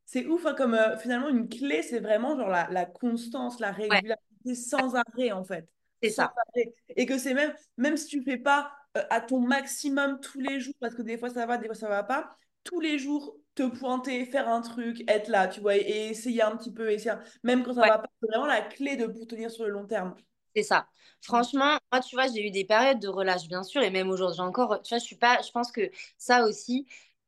[0.04, 3.72] C'est ouf, hein, comme euh, finalement une clé, c'est vraiment genre la, la constance, la
[3.90, 5.66] Ouais, régularité sans arrêt en fait.
[6.02, 6.32] c'est ça.
[6.54, 6.74] arrêt.
[6.96, 10.60] Et que c'est même, même si tu fais pas euh, à ton maximum tous les
[10.60, 13.36] jours, parce que des fois ça va, des fois ça va pas, tous les jours
[13.54, 17.14] te pointer, faire un truc, être là, tu vois, et, essayer un petit peu, essayer,
[17.42, 17.88] même quand ça Ouais.
[17.88, 20.14] va pas, c'est vraiment la clé de pour tenir sur le long terme.
[20.54, 20.86] C'est ça.
[21.22, 24.40] Franchement, moi, tu vois, j'ai eu des périodes de relâche, bien sûr, et même aujourd'hui
[24.42, 26.86] encore, tu vois, je suis pas, je pense que ça aussi,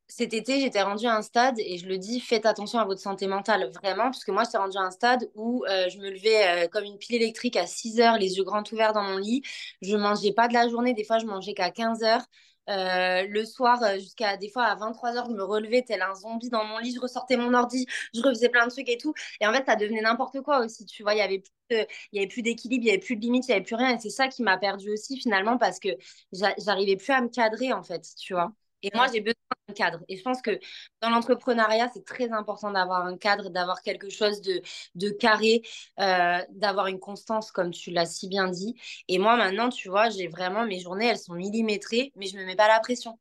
[0.08, 3.00] cet été, j'étais rendue à un stade, et je le dis, faites attention à votre
[3.00, 6.10] santé mentale, vraiment, parce que moi, j'étais rendue à un stade où euh, je me
[6.10, 9.16] levais euh, comme une pile électrique à 6 heures, les yeux grands ouverts dans mon
[9.16, 9.42] lit.
[9.80, 12.24] Je mangeais pas de la journée, des fois, je mangeais qu'à 15 heures.
[12.70, 16.14] Euh, le soir, euh, jusqu'à des fois à 23 heures, je me relevais tel un
[16.14, 19.12] zombie dans mon lit, je ressortais mon ordi, je refaisais plein de trucs et tout.
[19.40, 21.87] Et en fait, ça devenait n'importe quoi aussi, tu vois, il y avait plus de-
[22.12, 23.74] il y avait plus d'équilibre, il y avait plus de limites, il y avait plus
[23.77, 23.94] rien.
[23.96, 25.88] Et c'est ça qui m'a perdu aussi finalement parce que
[26.33, 28.53] j'a- j'arrivais plus à me cadrer en fait, tu vois.
[28.83, 29.35] Et moi, j'ai besoin
[29.74, 30.00] cadre.
[30.09, 30.59] Et je pense que
[31.00, 34.61] dans l'entrepreneuriat, c'est très important d'avoir un cadre, d'avoir quelque chose de,
[34.94, 35.62] de carré,
[36.00, 38.74] euh, d'avoir une constance, comme tu l'as si bien dit.
[39.09, 42.44] Et moi, maintenant, tu vois, j'ai vraiment mes journées, elles sont millimétrées, mais je me
[42.44, 43.18] mets pas la pression.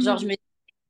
[0.00, 0.28] Genre, je Mhm.
[0.28, 0.34] me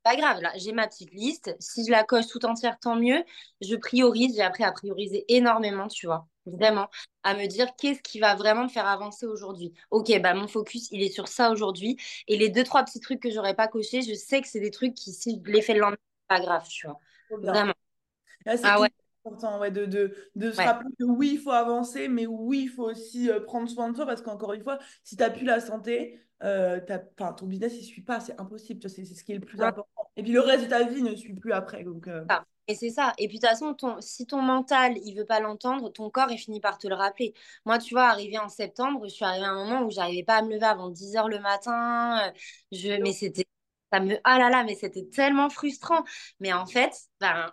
[0.03, 1.57] pas grave, là, j'ai ma petite liste.
[1.61, 3.25] Si je la coche tout entière, tant mieux.
[3.61, 4.37] Je priorise.
[4.37, 6.27] J'ai appris à prioriser énormément, tu vois.
[6.47, 6.89] Vraiment.
[7.23, 9.73] À me dire qu'est-ce qui va vraiment me faire avancer aujourd'hui.
[9.91, 11.97] Ok, bah mon focus, il est sur ça aujourd'hui.
[12.29, 14.71] Et les deux, trois petits trucs que j'aurais pas cochés, je sais que c'est des
[14.71, 15.97] trucs qui, si je les fais le lendemain,
[16.31, 17.01] c'est pas grave, tu vois.
[17.43, 17.75] Vraiment.
[18.47, 18.91] Là, c'est Ah ouais,
[19.25, 20.63] important ouais, de, de, de se ouais.
[20.63, 23.97] rappeler que oui, il faut avancer, mais oui, il faut aussi euh, prendre soin de
[23.97, 27.47] soi parce qu'encore une fois, si tu n'as plus la santé, euh, t'as- enfin, ton
[27.47, 30.11] business ne suit pas, c'est impossible, tu vois, c'est ce qui est le plus important.
[30.17, 31.85] Et puis le reste de ta vie ne suit plus après.
[31.85, 32.45] Donc, euh, ça.
[32.67, 33.13] Et c'est ça.
[33.19, 36.31] Et puis de toute façon, ton, si ton mental, il veut pas l'entendre, ton corps,
[36.31, 37.35] il finit par te le rappeler.
[37.67, 40.37] Moi, tu vois, arrivé en septembre, je suis arrivée à un moment où j'arrivais pas
[40.37, 42.29] à me lever avant 10 heures le matin.
[42.29, 42.33] euh,
[42.73, 43.45] Je, mais c'était,
[43.93, 46.05] ça me, ah là là, mais c'était tellement frustrant.
[46.41, 47.53] Mais en fait, ben,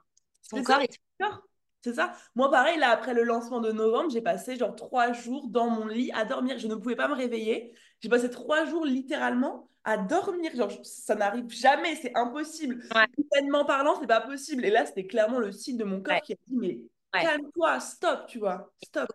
[0.50, 1.42] ton ça, corps, te- d'accord
[1.84, 2.14] c'est ça.
[2.36, 5.88] Moi, pareil, là, après le lancement de novembre, j'ai passé genre trois jours dans mon
[5.88, 6.60] lit à dormir.
[6.60, 7.74] Je ne pouvais pas me réveiller.
[8.02, 10.56] J'ai passé trois jours littéralement à dormir.
[10.56, 12.84] Genre, ça n'arrive jamais, c'est impossible.
[12.96, 14.66] ouais, Humainement parlant, c'est pas possible.
[14.66, 16.80] Et là, c'était clairement le signe de mon corps ouais, qui a dit, mais
[17.14, 17.22] ouais.
[17.24, 19.10] calme-toi, stop, tu vois, stop.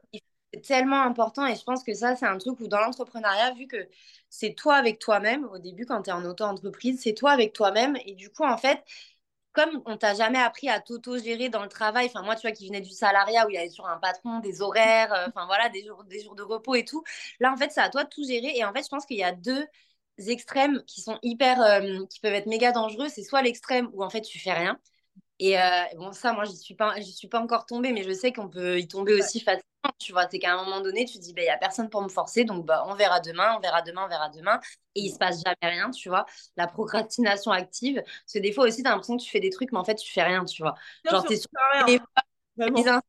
[0.52, 3.66] C'est tellement important et je pense que ça, c'est un truc où dans l'entrepreneuriat, vu
[3.66, 3.88] que
[4.30, 7.96] c'est toi avec toi-même, au début, quand tu es en auto-entreprise, c'est toi avec toi-même.
[8.06, 8.82] Et du coup, en fait,
[9.56, 12.66] comme on t'a jamais appris à t'auto-gérer dans le travail, enfin moi tu vois qui
[12.66, 15.70] venais du salariat où il y avait sur un patron, des horaires, euh, enfin voilà,
[15.70, 17.02] des jours, de repos et tout.
[17.40, 19.16] Là en fait c'est à toi de tout gérer et en fait je pense qu'il
[19.16, 19.66] y a deux
[20.18, 23.08] extrêmes qui sont hyper, euh, qui peuvent être méga dangereux.
[23.08, 24.78] C'est soit l'extrême où en fait tu fais rien
[25.38, 28.12] et euh, bon, ça, moi, j'y suis pas, j'y suis pas encore tombée, mais je
[28.12, 29.62] sais qu'on peut y tomber aussi facilement.
[29.98, 31.88] Tu vois, c'est qu'à un moment donné, tu te dis, il bah, n'y a personne
[31.90, 34.58] pour me forcer, donc bah, on verra demain, on verra demain, on verra demain.
[34.94, 36.26] Et il se passe jamais rien, tu vois.
[36.56, 38.02] La procrastination active.
[38.02, 39.84] Parce que des fois aussi, tu as l'impression que tu fais des trucs, mais en
[39.84, 40.74] fait, tu fais rien, tu vois.
[41.04, 41.48] bien Genre, tu es sur
[42.56, 43.00] vraiment.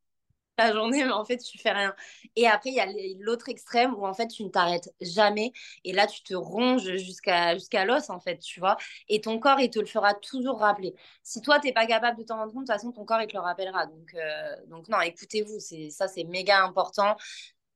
[0.57, 1.93] La journée, mais en fait, tu fais rien.
[2.35, 2.87] Et après, il y a
[3.19, 5.51] l'autre extrême où en fait, tu ne t'arrêtes jamais.
[5.83, 8.77] Et là, tu te ronges jusqu'à jusqu'à l'os, en fait, tu vois.
[9.09, 10.93] Et ton corps, il te le fera toujours rappeler.
[11.23, 13.21] Si toi, tu n'es pas capable de t'en rendre compte, de toute façon, ton corps,
[13.21, 13.85] il te le rappellera.
[13.87, 17.15] Donc, euh, donc non, écoutez-vous, ça, c'est méga important.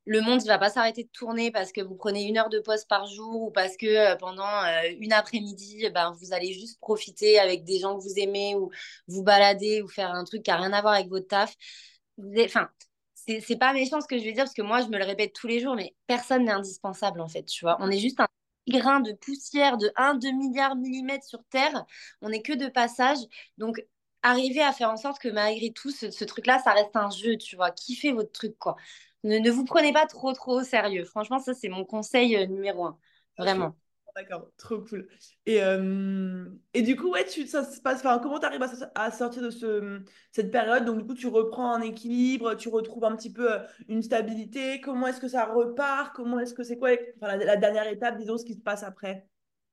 [0.06, 2.60] Le monde, il va pas s'arrêter de tourner parce que vous prenez une heure de
[2.60, 6.80] pause par jour ou parce que euh, pendant euh, une après-midi, ben, vous allez juste
[6.80, 8.72] profiter avec des gens que vous aimez ou
[9.08, 11.56] vous balader ou faire un truc qui n'a rien à voir avec votre taf
[12.46, 12.70] enfin,
[13.16, 15.34] c'est pas méchant ce que je vais dire parce que moi, je me le répète
[15.34, 17.78] tous les jours, mais personne n'est indispensable en fait, tu vois.
[17.80, 18.28] On est juste un
[18.68, 21.86] grain de poussière de un 2 milliards millimètres sur Terre.
[22.22, 23.18] On n'est que de passage.
[23.58, 23.84] Donc,
[24.24, 27.38] arrivez à faire en sorte que malgré tout, ce, ce truc-là, ça reste un jeu,
[27.38, 27.72] tu vois.
[27.72, 28.76] Kiffez votre truc, quoi.
[29.24, 31.06] Ne, ne vous prenez pas trop, trop au sérieux.
[31.06, 33.00] Franchement, ça, c'est mon conseil euh, numéro un.
[33.38, 33.76] Vraiment.
[34.16, 35.08] D'accord, trop cool.
[35.46, 38.70] Et, euh, et du coup, ouais, tu, ça se passe, enfin, comment tu arrives à,
[39.06, 40.86] à sortir de ce, cette période?
[40.86, 44.82] Donc, du coup, tu reprends un équilibre, tu retrouves un petit peu euh, une stabilité.
[44.82, 46.16] Comment est-ce que ça repart?
[46.16, 48.84] Comment est-ce que c'est quoi enfin, la, la dernière étape, disons, ce qui se passe
[48.84, 49.28] après?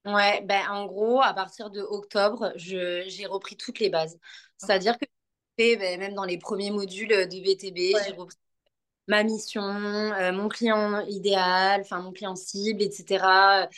[0.06, 4.18] Ouais, ben en gros, à partir de octobre, j'ai repris toutes les bases.
[4.56, 5.04] C'est-à-dire que
[5.58, 8.12] ben, même dans les premiers modules de BTB, j'ai Ouais.
[8.12, 8.36] repris
[9.08, 13.68] ma mission, euh, mon client idéal, enfin mon client cible, etc.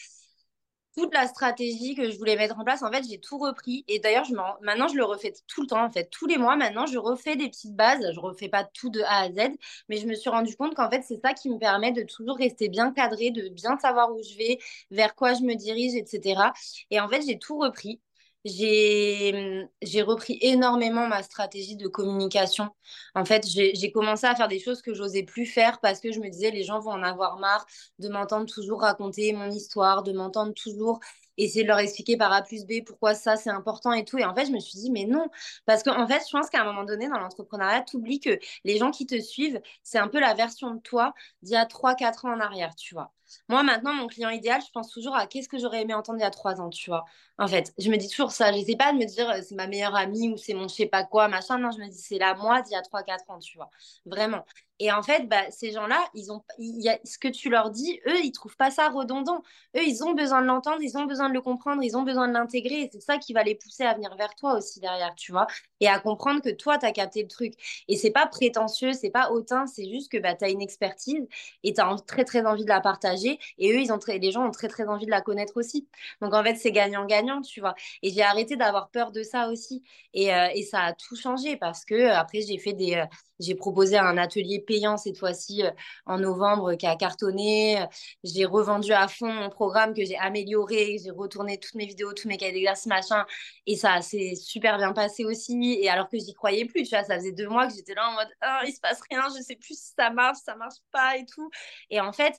[0.96, 3.84] Toute la stratégie que je voulais mettre en place, en fait, j'ai tout repris.
[3.86, 6.10] Et d'ailleurs, je maintenant, je le refais tout le temps, en fait.
[6.10, 8.04] Tous les mois, maintenant, je refais des petites bases.
[8.12, 9.50] Je refais pas tout de A à Z,
[9.88, 12.36] mais je me suis rendu compte qu'en fait, c'est ça qui me permet de toujours
[12.36, 14.58] rester bien cadré, de bien savoir où je vais,
[14.90, 16.52] vers quoi je me dirige, etc.
[16.90, 18.00] Et en fait, j'ai tout repris.
[18.46, 22.70] J'ai repris énormément ma stratégie de communication.
[23.14, 26.20] En fait, j'ai commencé à faire des choses que j'osais plus faire parce que je
[26.20, 27.66] me disais les gens vont en avoir marre
[27.98, 31.00] de m'entendre toujours raconter mon histoire, de m'entendre toujours.
[31.36, 34.18] essayer de leur expliquer par A plus B pourquoi ça c'est important et tout.
[34.18, 35.26] Et en fait, je me suis dit, mais non,
[35.66, 38.78] parce qu'en fait, je pense qu'à un moment donné, dans l'entrepreneuriat, tu oublies que les
[38.78, 42.24] gens qui te suivent, c'est un peu la version de toi d'il y a 3-4
[42.26, 43.12] ans en arrière, tu vois.
[43.48, 46.22] Moi, maintenant, mon client idéal, je pense toujours à qu'est-ce que j'aurais aimé entendre il
[46.22, 47.04] y a 3 ans, tu vois.
[47.38, 48.52] En fait, je me dis toujours ça.
[48.52, 50.86] Je sais pas de me dire c'est ma meilleure amie ou c'est mon je sais
[50.86, 51.58] pas quoi, machin.
[51.58, 53.70] Non, je me dis c'est la moi d'il y a 3-4 ans, tu vois.
[54.06, 54.44] Vraiment.
[54.82, 57.70] Et en fait, bah, ces gens-là, ils ont, il y a, ce que tu leur
[57.70, 59.42] dis, eux, ils trouvent pas ça redondant.
[59.76, 62.28] Eux, ils ont besoin de l'entendre, ils ont besoin de le comprendre, ils ont besoin
[62.28, 62.88] de l'intégrer.
[62.90, 65.46] C'est ça qui va les pousser à venir vers toi aussi derrière, tu vois.
[65.80, 67.52] Et à comprendre que toi, tu as capté le truc.
[67.88, 71.26] Et c'est pas prétentieux, c'est pas hautain, c'est juste que bah, tu as une expertise
[71.62, 73.19] et tu as très, très envie de la partager.
[73.58, 75.88] Et eux, ils ont très, les gens ont très, très envie de la connaître aussi.
[76.20, 77.74] Donc, en fait, c'est gagnant-gagnant, tu vois.
[78.02, 79.82] Et j'ai arrêté d'avoir peur de ça aussi.
[80.14, 82.94] Et, euh, et, ça a tout changé parce que après, j'ai fait des.
[82.94, 83.06] Euh,
[83.38, 85.70] j'ai proposé un atelier payant cette fois-ci euh,
[86.04, 87.82] en novembre qui a cartonné.
[88.22, 90.98] J'ai revendu à fond mon programme que j'ai amélioré.
[91.02, 93.24] J'ai retourné toutes mes vidéos, tous mes cahiers d'exercice, machin.
[93.66, 95.78] Et ça s'est super bien passé aussi.
[95.80, 98.10] Et alors que j'y croyais plus, tu vois, ça faisait deux mois que j'étais là
[98.10, 100.78] en mode oh, il se passe rien, je sais plus si ça marche, ça marche
[100.92, 101.50] pas et tout.
[101.90, 102.34] Et en fait,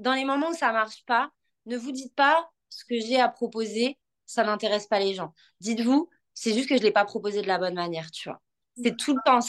[0.00, 1.30] dans les moments où ça marche pas,
[1.66, 5.34] ne vous dites pas ce que j'ai à proposer, ça n'intéresse pas les gens.
[5.60, 8.40] Dites-vous, c'est juste que je l'ai pas proposé de la bonne manière, tu vois.
[8.82, 9.40] C'est tout le temps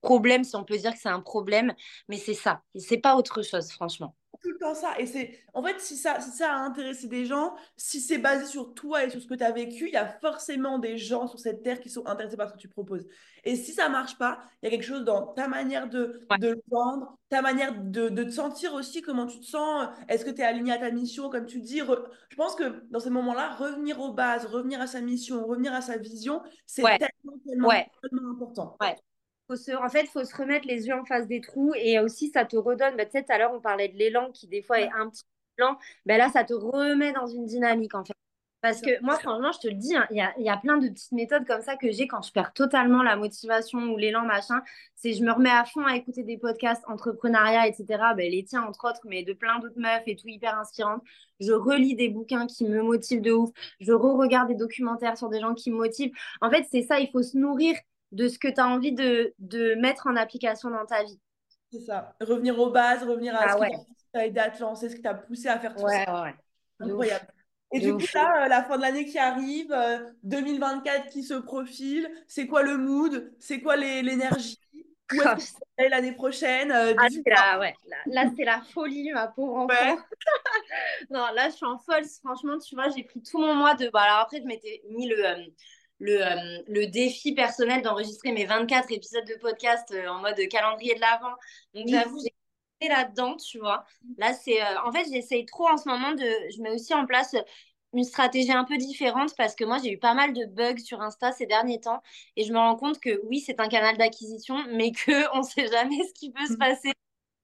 [0.00, 1.74] problème, si on peut dire que c'est un problème,
[2.08, 2.62] mais c'est ça.
[2.74, 4.16] C'est pas autre chose, franchement.
[4.42, 4.98] Tout le temps ça.
[4.98, 8.46] Et c'est, en fait, si ça, si ça a intéressé des gens, si c'est basé
[8.46, 11.26] sur toi et sur ce que tu as vécu, il y a forcément des gens
[11.26, 13.06] sur cette terre qui sont intéressés par ce que tu proposes.
[13.44, 16.48] Et si ça marche pas, il y a quelque chose dans ta manière de, de
[16.48, 19.88] le vendre, ta manière de, de, te sentir aussi, comment tu te sens.
[20.08, 23.00] Est-ce que tu es aligné à ta mission, comme tu dis Je pense que dans
[23.00, 27.38] ces moments-là, revenir aux bases, revenir à sa mission, revenir à sa vision, c'est tellement,
[27.46, 27.70] tellement,
[28.02, 28.76] tellement important.
[29.50, 32.30] Ouais en fait, il faut se remettre les yeux en face des trous et aussi
[32.30, 32.96] ça te redonne.
[32.96, 35.10] Bah, tu sais, tout à l'heure, on parlait de l'élan qui des fois est un
[35.10, 35.24] petit
[35.56, 35.78] peu lent.
[36.06, 38.14] Ben là, ça te remet dans une dynamique en fait.
[38.62, 41.12] Parce que moi, franchement, je te le dis, hein, il y, a, plein de petites
[41.12, 44.62] méthodes comme ça que j'ai quand je perds totalement la motivation ou l'élan, machin.
[44.96, 47.86] C'est je me remets à fond à écouter des podcasts entrepreneuriat, etc.
[48.14, 51.02] Ben, les tiens, entre autres, mais de plein d'autres meufs et tout, hyper inspirantes.
[51.40, 53.48] Je relis des bouquins qui me motivent de ouf.
[53.80, 56.12] Je re-regarde des documentaires sur des gens qui me motivent.
[56.42, 57.74] En fait, c'est ça, il faut se nourrir
[58.12, 61.20] de ce que tu as envie de, de, mettre en application dans ta vie.
[61.72, 62.16] C'est ça.
[62.20, 65.02] Revenir aux bases, revenir à ah ce qui t'a aidé à te lancer, ce qui
[65.02, 66.22] t'a poussé à faire tout ouais, ça.
[66.22, 66.34] Ouais,
[66.80, 67.26] Incroyable.
[67.72, 69.74] Et du coup, là, euh, la fin de l'année qui arrive,
[70.24, 73.32] 2024 euh, qui se profile, c'est quoi le mood?
[73.38, 74.58] C'est quoi l'énergie?
[75.12, 76.72] Où est-ce que l'année prochaine?
[76.72, 77.74] Euh, ah, là, ouais.
[78.06, 79.98] là, c'est la folie, ma pauvre enfant.
[81.10, 82.04] non, là, je suis en folle.
[82.24, 83.88] Franchement, tu vois, j'ai pris tout mon mois de...
[83.92, 85.16] Bah, alors après, je m'étais mis le
[86.00, 90.94] le, euh, le défi personnel d'enregistrer mes 24 épisodes de podcast euh, en mode calendrier
[90.94, 91.34] de l'avant.
[91.74, 92.32] Donc, j'avoue, j'ai
[92.80, 93.84] été là-dedans, tu vois.
[94.18, 94.60] Là, c'est.
[94.60, 96.26] Euh, en fait, j'essaye trop en ce moment de.
[96.50, 97.36] Je mets aussi en place
[97.92, 101.02] une stratégie un peu différente parce que moi, j'ai eu pas mal de bugs sur
[101.02, 102.02] Insta ces derniers temps
[102.36, 105.68] et je me rends compte que oui, c'est un canal d'acquisition, mais qu'on ne sait
[105.68, 106.58] jamais ce qui peut se mm.
[106.58, 106.92] passer.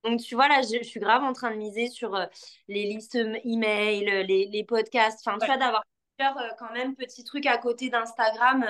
[0.04, 2.16] Donc, tu vois, là, je, suis grave en train de miser sur
[2.68, 5.82] les listes email, les, les podcasts, enfin, tu vois, d'avoir
[6.20, 8.64] euh, quand même petits trucs à côté d'Instagram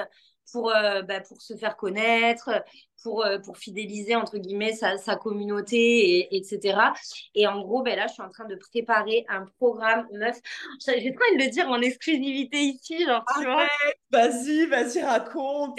[0.52, 2.50] pour, euh, bah, pour se faire connaître,
[3.02, 6.92] pour, euh, pour fidéliser entre guillemets sa, sa communauté, et, etc.
[7.34, 10.38] Et en gros, ben là, je suis en train de préparer un programme meuf.
[10.84, 13.68] J'ai envie de le dire en exclusivité ici, genre, tu vois.
[14.10, 15.78] Vas-y, vas-y, raconte.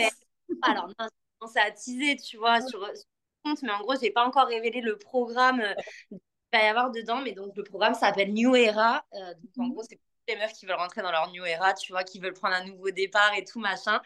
[0.62, 3.06] Alors, non, c'est à teaser, tu vois, sur, sur
[3.43, 5.63] compte, mais en gros, j'ai pas encore révélé le programme
[6.10, 6.19] qu'il
[6.53, 9.06] va y avoir dedans, mais donc le programme s'appelle New Era.
[9.12, 9.73] donc, en mhm.
[9.73, 12.34] gros, c'est les meufs qui veulent rentrer dans leur new era, tu vois, qui veulent
[12.34, 14.02] prendre un nouveau départ et tout machin.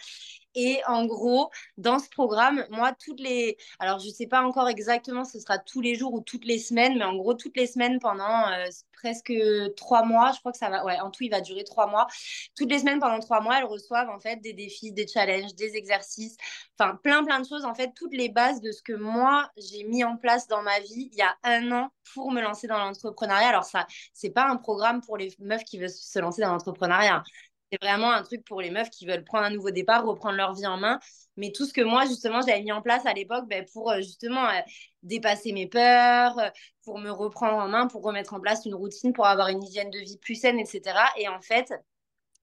[0.56, 3.58] Et en gros, dans ce programme, moi, toutes les.
[3.80, 6.60] Alors, je ne sais pas encore exactement ce sera tous les jours ou toutes les
[6.60, 9.34] semaines, mais en gros, toutes les semaines pendant euh, presque
[9.76, 10.84] trois mois, je crois que ça va.
[10.86, 12.08] Ouais, en tout, il va durer trois mois.
[12.56, 15.76] Toutes les semaines pendant trois mois, elles reçoivent en fait des défis, des challenges, des
[15.76, 16.36] exercices,
[16.78, 17.66] enfin, plein, plein de choses.
[17.66, 20.80] En fait, toutes les bases de ce que moi, j'ai mis en place dans ma
[20.80, 23.50] vie il y a un an pour me lancer dans l'entrepreneuriat.
[23.50, 27.24] Alors, ça, c'est pas un programme pour les meufs qui veulent se lancer dans l'entrepreneuriat.
[27.72, 30.54] C'est vraiment un truc pour les meufs qui veulent prendre un nouveau départ, reprendre leur
[30.54, 31.00] vie en main.
[31.38, 33.98] Mais tout ce que moi, justement, j'avais mis en place à l'époque ben, pour euh,
[33.98, 34.60] justement euh,
[35.04, 36.50] dépasser mes peurs, euh,
[36.84, 39.90] pour me reprendre en main, pour remettre en place une routine, pour avoir une hygiène
[39.90, 41.00] de vie plus saine, etc.
[41.18, 41.72] Et en fait,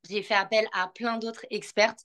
[0.09, 2.01] j'ai fait appel à plein d'autres expertes.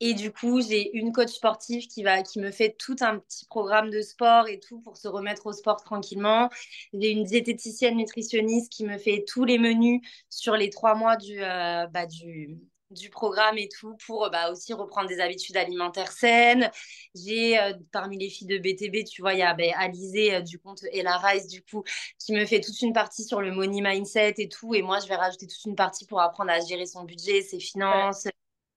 [0.00, 3.46] Et du coup j'ai une coach sportive qui va qui me fait tout un petit
[3.46, 6.50] programme de sport et tout pour se remettre au sport tranquillement.
[6.92, 11.38] J'ai une diététicienne nutritionniste qui me fait tous les menus sur les trois mois du,
[11.38, 12.58] bah, du
[12.90, 16.70] du programme et tout pour bah, aussi reprendre des habitudes alimentaires saines.
[17.14, 20.40] J'ai euh, parmi les filles de BTB, tu vois, il y a ben, Alizé euh,
[20.40, 21.82] du compte Ella Rice du coup
[22.18, 25.08] qui me fait toute une partie sur le money mindset et tout et moi je
[25.08, 28.28] vais rajouter toute une partie pour apprendre à gérer son budget, ses finances,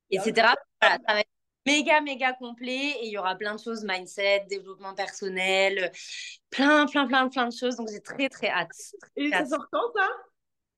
[0.09, 0.53] etc.
[0.81, 1.29] Voilà, ça va être
[1.65, 5.91] méga méga complet et il y aura plein de choses mindset, développement personnel,
[6.49, 8.71] plein plein plein plein de choses donc j'ai très très hâte.
[9.15, 10.07] et ça sort quand ça?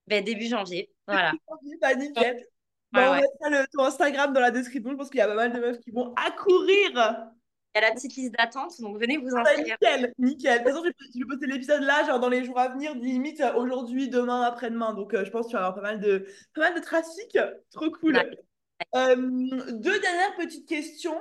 [0.08, 0.92] Ben, début janvier.
[1.08, 1.32] Voilà.
[1.82, 2.46] Bah, nickel.
[2.92, 4.92] Bah, on mettra le, ton Instagram dans la description.
[4.92, 7.32] Je pense qu'il y a pas mal de meufs qui vont accourir.
[7.74, 9.78] Il y a la petite liste d'attente, donc venez vous ah, inscrire.
[9.82, 10.60] nickel, nickel.
[10.60, 13.40] De toute façon, je vais poster l'épisode là, genre dans les jours à venir, limite
[13.40, 14.94] euh, aujourd'hui, demain, après-demain.
[14.94, 17.38] Donc, euh, je pense qu'il va y avoir pas mal de, pas mal de trafic.
[17.72, 18.18] Trop cool.
[18.96, 19.16] Euh,
[19.72, 21.18] deux dernières petites questions.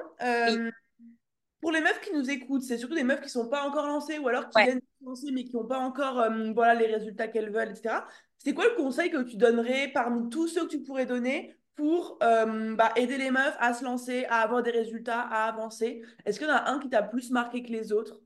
[1.60, 3.86] Pour les meufs qui nous écoutent, c'est surtout des meufs qui ne sont pas encore
[3.86, 6.86] lancées ou alors qui viennent de se lancer mais qui n'ont pas encore voilà, les
[6.86, 7.96] résultats qu'elles veulent, etc.
[8.44, 12.18] C'est quoi le conseil que tu donnerais parmi tous ceux que tu pourrais donner pour
[12.22, 16.02] euh, bah, aider les meufs à se lancer, à avoir des résultats, à avancer?
[16.24, 18.20] Est-ce qu'il y en a un qui t'a plus marqué que les autres?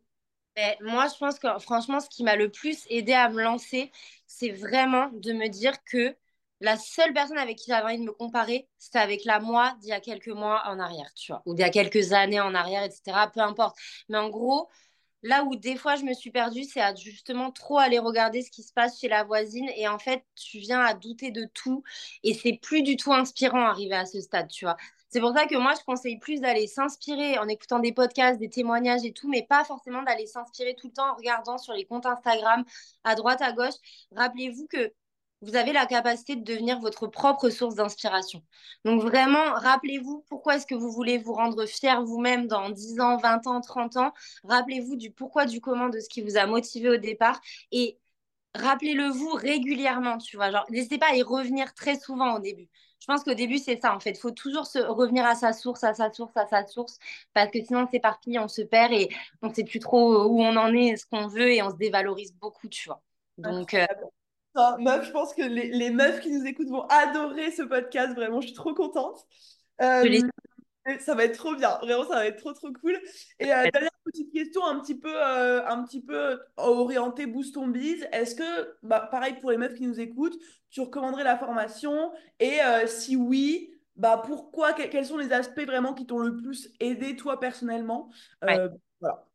[0.56, 3.90] Ben, Moi, je pense que franchement, ce qui m'a le plus aidé à me lancer,
[4.26, 6.16] c'est vraiment de me dire que
[6.60, 9.88] la seule personne avec qui j'avais envie de me comparer, c'était avec la moi d'il
[9.90, 12.54] y a quelques mois en arrière, tu vois, ou d'il y a quelques années en
[12.54, 13.28] arrière, etc.
[13.32, 13.76] Peu importe.
[14.08, 14.68] Mais en gros,
[15.24, 18.50] Là où des fois je me suis perdue, c'est à justement trop aller regarder ce
[18.50, 21.82] qui se passe chez la voisine et en fait tu viens à douter de tout
[22.22, 24.76] et c'est plus du tout inspirant arriver à ce stade, tu vois.
[25.08, 28.50] C'est pour ça que moi je conseille plus d'aller s'inspirer en écoutant des podcasts, des
[28.50, 31.86] témoignages et tout, mais pas forcément d'aller s'inspirer tout le temps en regardant sur les
[31.86, 32.64] comptes Instagram
[33.04, 33.74] à droite, à gauche.
[34.14, 34.92] Rappelez-vous que
[35.44, 38.42] vous avez la capacité de devenir votre propre source d'inspiration.
[38.84, 43.16] Donc vraiment, rappelez-vous pourquoi est-ce que vous voulez vous rendre fier vous-même dans 10 ans,
[43.18, 44.12] 20 ans, 30 ans.
[44.44, 47.40] Rappelez-vous du pourquoi, du comment, de ce qui vous a motivé au départ.
[47.72, 47.98] Et
[48.54, 50.50] rappelez-le vous régulièrement, tu vois.
[50.50, 52.68] Genre, n'hésitez pas à y revenir très souvent au début.
[53.00, 54.12] Je pense qu'au début, c'est ça, en fait.
[54.12, 56.98] Il faut toujours se revenir à sa source, à sa source, à sa source,
[57.34, 59.10] parce que sinon, c'est parti, on se perd et
[59.42, 61.76] on ne sait plus trop où on en est, ce qu'on veut, et on se
[61.76, 63.02] dévalorise beaucoup, tu vois.
[63.36, 63.86] Donc, euh,
[64.78, 68.14] meuf, je pense que les, les, meufs qui nous écoutent vont adorer ce podcast.
[68.14, 69.26] Vraiment, je suis trop contente.
[69.80, 70.04] Euh,
[71.00, 71.78] ça va être trop bien.
[71.82, 72.98] Vraiment, ça va être trop, trop cool.
[73.40, 77.68] Et euh, dernière petite question, un petit peu, euh, un petit peu orientée Boost on
[77.68, 78.06] Biz.
[78.12, 80.38] Est-ce que, bah, pareil pour les meufs qui nous écoutent,
[80.70, 82.12] tu recommanderais la formation?
[82.38, 87.16] Et si oui, bah, pourquoi Quels sont les aspects vraiment qui t'ont le plus aidé,
[87.16, 88.10] toi, personnellement?
[88.42, 89.26] Voilà.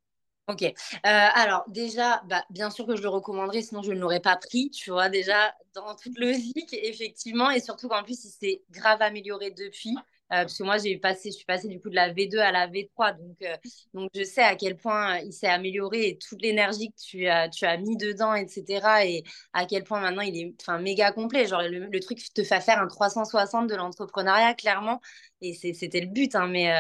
[0.50, 0.64] Ok.
[0.64, 0.72] Euh,
[1.04, 4.72] alors, déjà, bah, bien sûr que je le recommanderais, sinon je ne l'aurais pas pris,
[4.72, 9.52] tu vois, déjà, dans toute logique, effectivement, et surtout qu'en plus, il s'est grave amélioré
[9.52, 9.96] depuis.
[10.32, 12.52] Euh, parce que moi, j'ai passé, je suis passée du coup de la V2 à
[12.52, 13.56] la V3, donc, euh,
[13.96, 17.50] donc je sais à quel point il s'est amélioré et toute l'énergie que tu as,
[17.50, 19.06] tu as mis dedans, etc.
[19.08, 21.48] Et à quel point maintenant il est méga complet.
[21.48, 25.00] Genre, le, le truc te fait faire un 360 de l'entrepreneuriat, clairement.
[25.42, 26.36] Et c'était le but.
[26.36, 26.72] Hein, mais,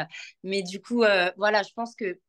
[0.43, 1.03] mais du coup,
[1.38, 2.19] voilà, je pense que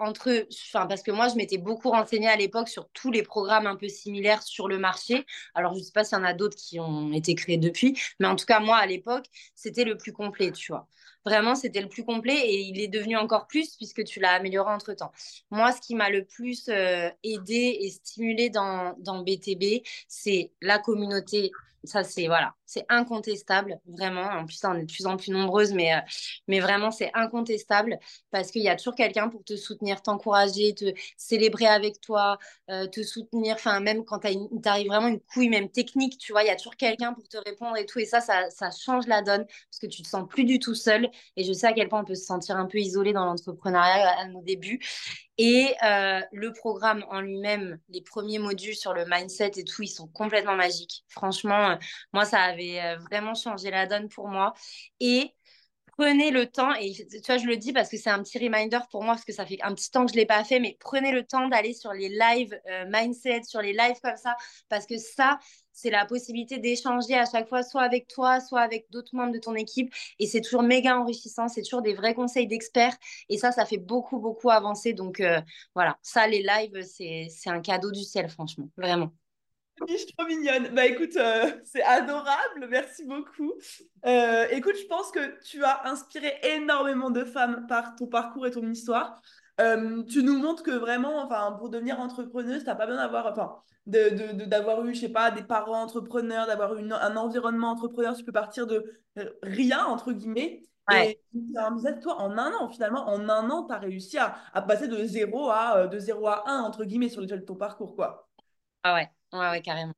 [0.00, 3.66] entre, enfin, parce que moi, je m'étais beaucoup renseignée à l'époque sur tous les programmes
[3.66, 5.26] un peu similaires sur le marché.
[5.54, 7.98] Alors, je ne sais pas s'il y en a d'autres qui ont été créés depuis,
[8.18, 10.88] mais en tout cas, moi, à l'époque, c'était le plus complet, tu vois.
[11.26, 14.72] Vraiment, c'était le plus complet et il est devenu encore plus puisque tu l'as amélioré
[14.72, 15.12] entre temps.
[15.50, 20.78] Moi, ce qui m'a le plus euh, aidé et stimulé dans, dans BTB, c'est la
[20.78, 21.50] communauté
[21.84, 24.22] ça, c'est voilà, c'est incontestable, vraiment.
[24.22, 26.00] En plus, on est de plus en plus nombreuses, mais, euh,
[26.46, 27.98] mais vraiment, c'est incontestable
[28.30, 32.38] parce qu'il y a toujours quelqu'un pour te soutenir, t'encourager, te célébrer avec toi,
[32.70, 33.54] euh, te soutenir.
[33.54, 36.76] Enfin, même quand t'arrives vraiment une couille, même technique, tu vois, il y a toujours
[36.76, 37.98] quelqu'un pour te répondre et tout.
[37.98, 40.74] Et ça, ça, ça, change la donne parce que tu te sens plus du tout
[40.74, 41.10] seul.
[41.36, 44.18] Et je sais à quel point on peut se sentir un peu isolé dans l'entrepreneuriat
[44.18, 44.80] à nos débuts.
[45.42, 49.88] Et euh, le programme en lui-même, les premiers modules sur le mindset et tout, ils
[49.88, 51.02] sont complètement magiques.
[51.08, 51.76] Franchement, euh,
[52.12, 54.52] moi, ça avait euh, vraiment changé la donne pour moi.
[55.00, 55.34] Et
[55.96, 58.80] prenez le temps, et tu vois, je le dis parce que c'est un petit reminder
[58.90, 60.60] pour moi, parce que ça fait un petit temps que je ne l'ai pas fait,
[60.60, 64.36] mais prenez le temps d'aller sur les lives mindset, sur les lives comme ça,
[64.68, 65.38] parce que ça,
[65.80, 69.38] c'est la possibilité d'échanger à chaque fois, soit avec toi, soit avec d'autres membres de
[69.38, 69.92] ton équipe.
[70.18, 71.48] Et c'est toujours méga enrichissant.
[71.48, 72.96] C'est toujours des vrais conseils d'experts.
[73.28, 74.92] Et ça, ça fait beaucoup, beaucoup avancer.
[74.92, 75.40] Donc euh,
[75.74, 78.68] voilà, ça, les lives, c'est un cadeau du ciel, franchement.
[78.76, 79.12] Vraiment.
[79.88, 80.74] Je trop mignonne.
[80.74, 82.68] Bah écoute, euh, c'est adorable.
[82.68, 83.54] Merci beaucoup.
[84.04, 88.50] Euh, écoute, je pense que tu as inspiré énormément de femmes par ton parcours et
[88.50, 89.22] ton histoire.
[90.08, 93.56] Tu nous montres que vraiment, enfin, pour devenir entrepreneuse, tu n'as pas besoin d'avoir, enfin,
[93.86, 98.32] d'avoir eu, je sais pas, des parents entrepreneurs, d'avoir eu un environnement entrepreneur, tu peux
[98.32, 99.02] partir de
[99.42, 100.62] rien, entre guillemets.
[100.92, 101.20] Et
[102.02, 105.04] toi, en un an, finalement, en un an, tu as réussi à, à, passer de
[105.04, 108.28] 0 à, de 0 à 1, entre guillemets, sur l'échelle de ton parcours, quoi.
[108.82, 109.92] Ah ouais, ouais, ouais carrément.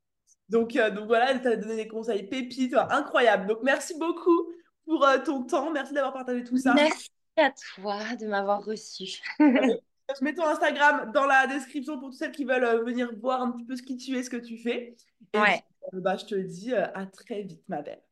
[0.48, 3.46] Donc, euh, donc voilà, elle t'a donné des conseils pépites, incroyable.
[3.46, 4.52] Donc merci beaucoup
[4.84, 5.70] pour euh, ton temps.
[5.70, 6.74] Merci d'avoir partagé tout ça.
[6.74, 9.20] Merci à toi de m'avoir reçu.
[10.18, 13.42] Je mets ton Instagram dans la description pour toutes celles qui veulent euh, venir voir
[13.42, 14.96] un petit peu ce qui tu es, ce que tu fais.
[15.32, 15.64] Et Ouais.
[15.94, 18.02] euh, bah, je te dis euh, à très vite, ma belle.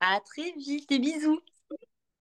[0.00, 1.42] À très vite et bisous.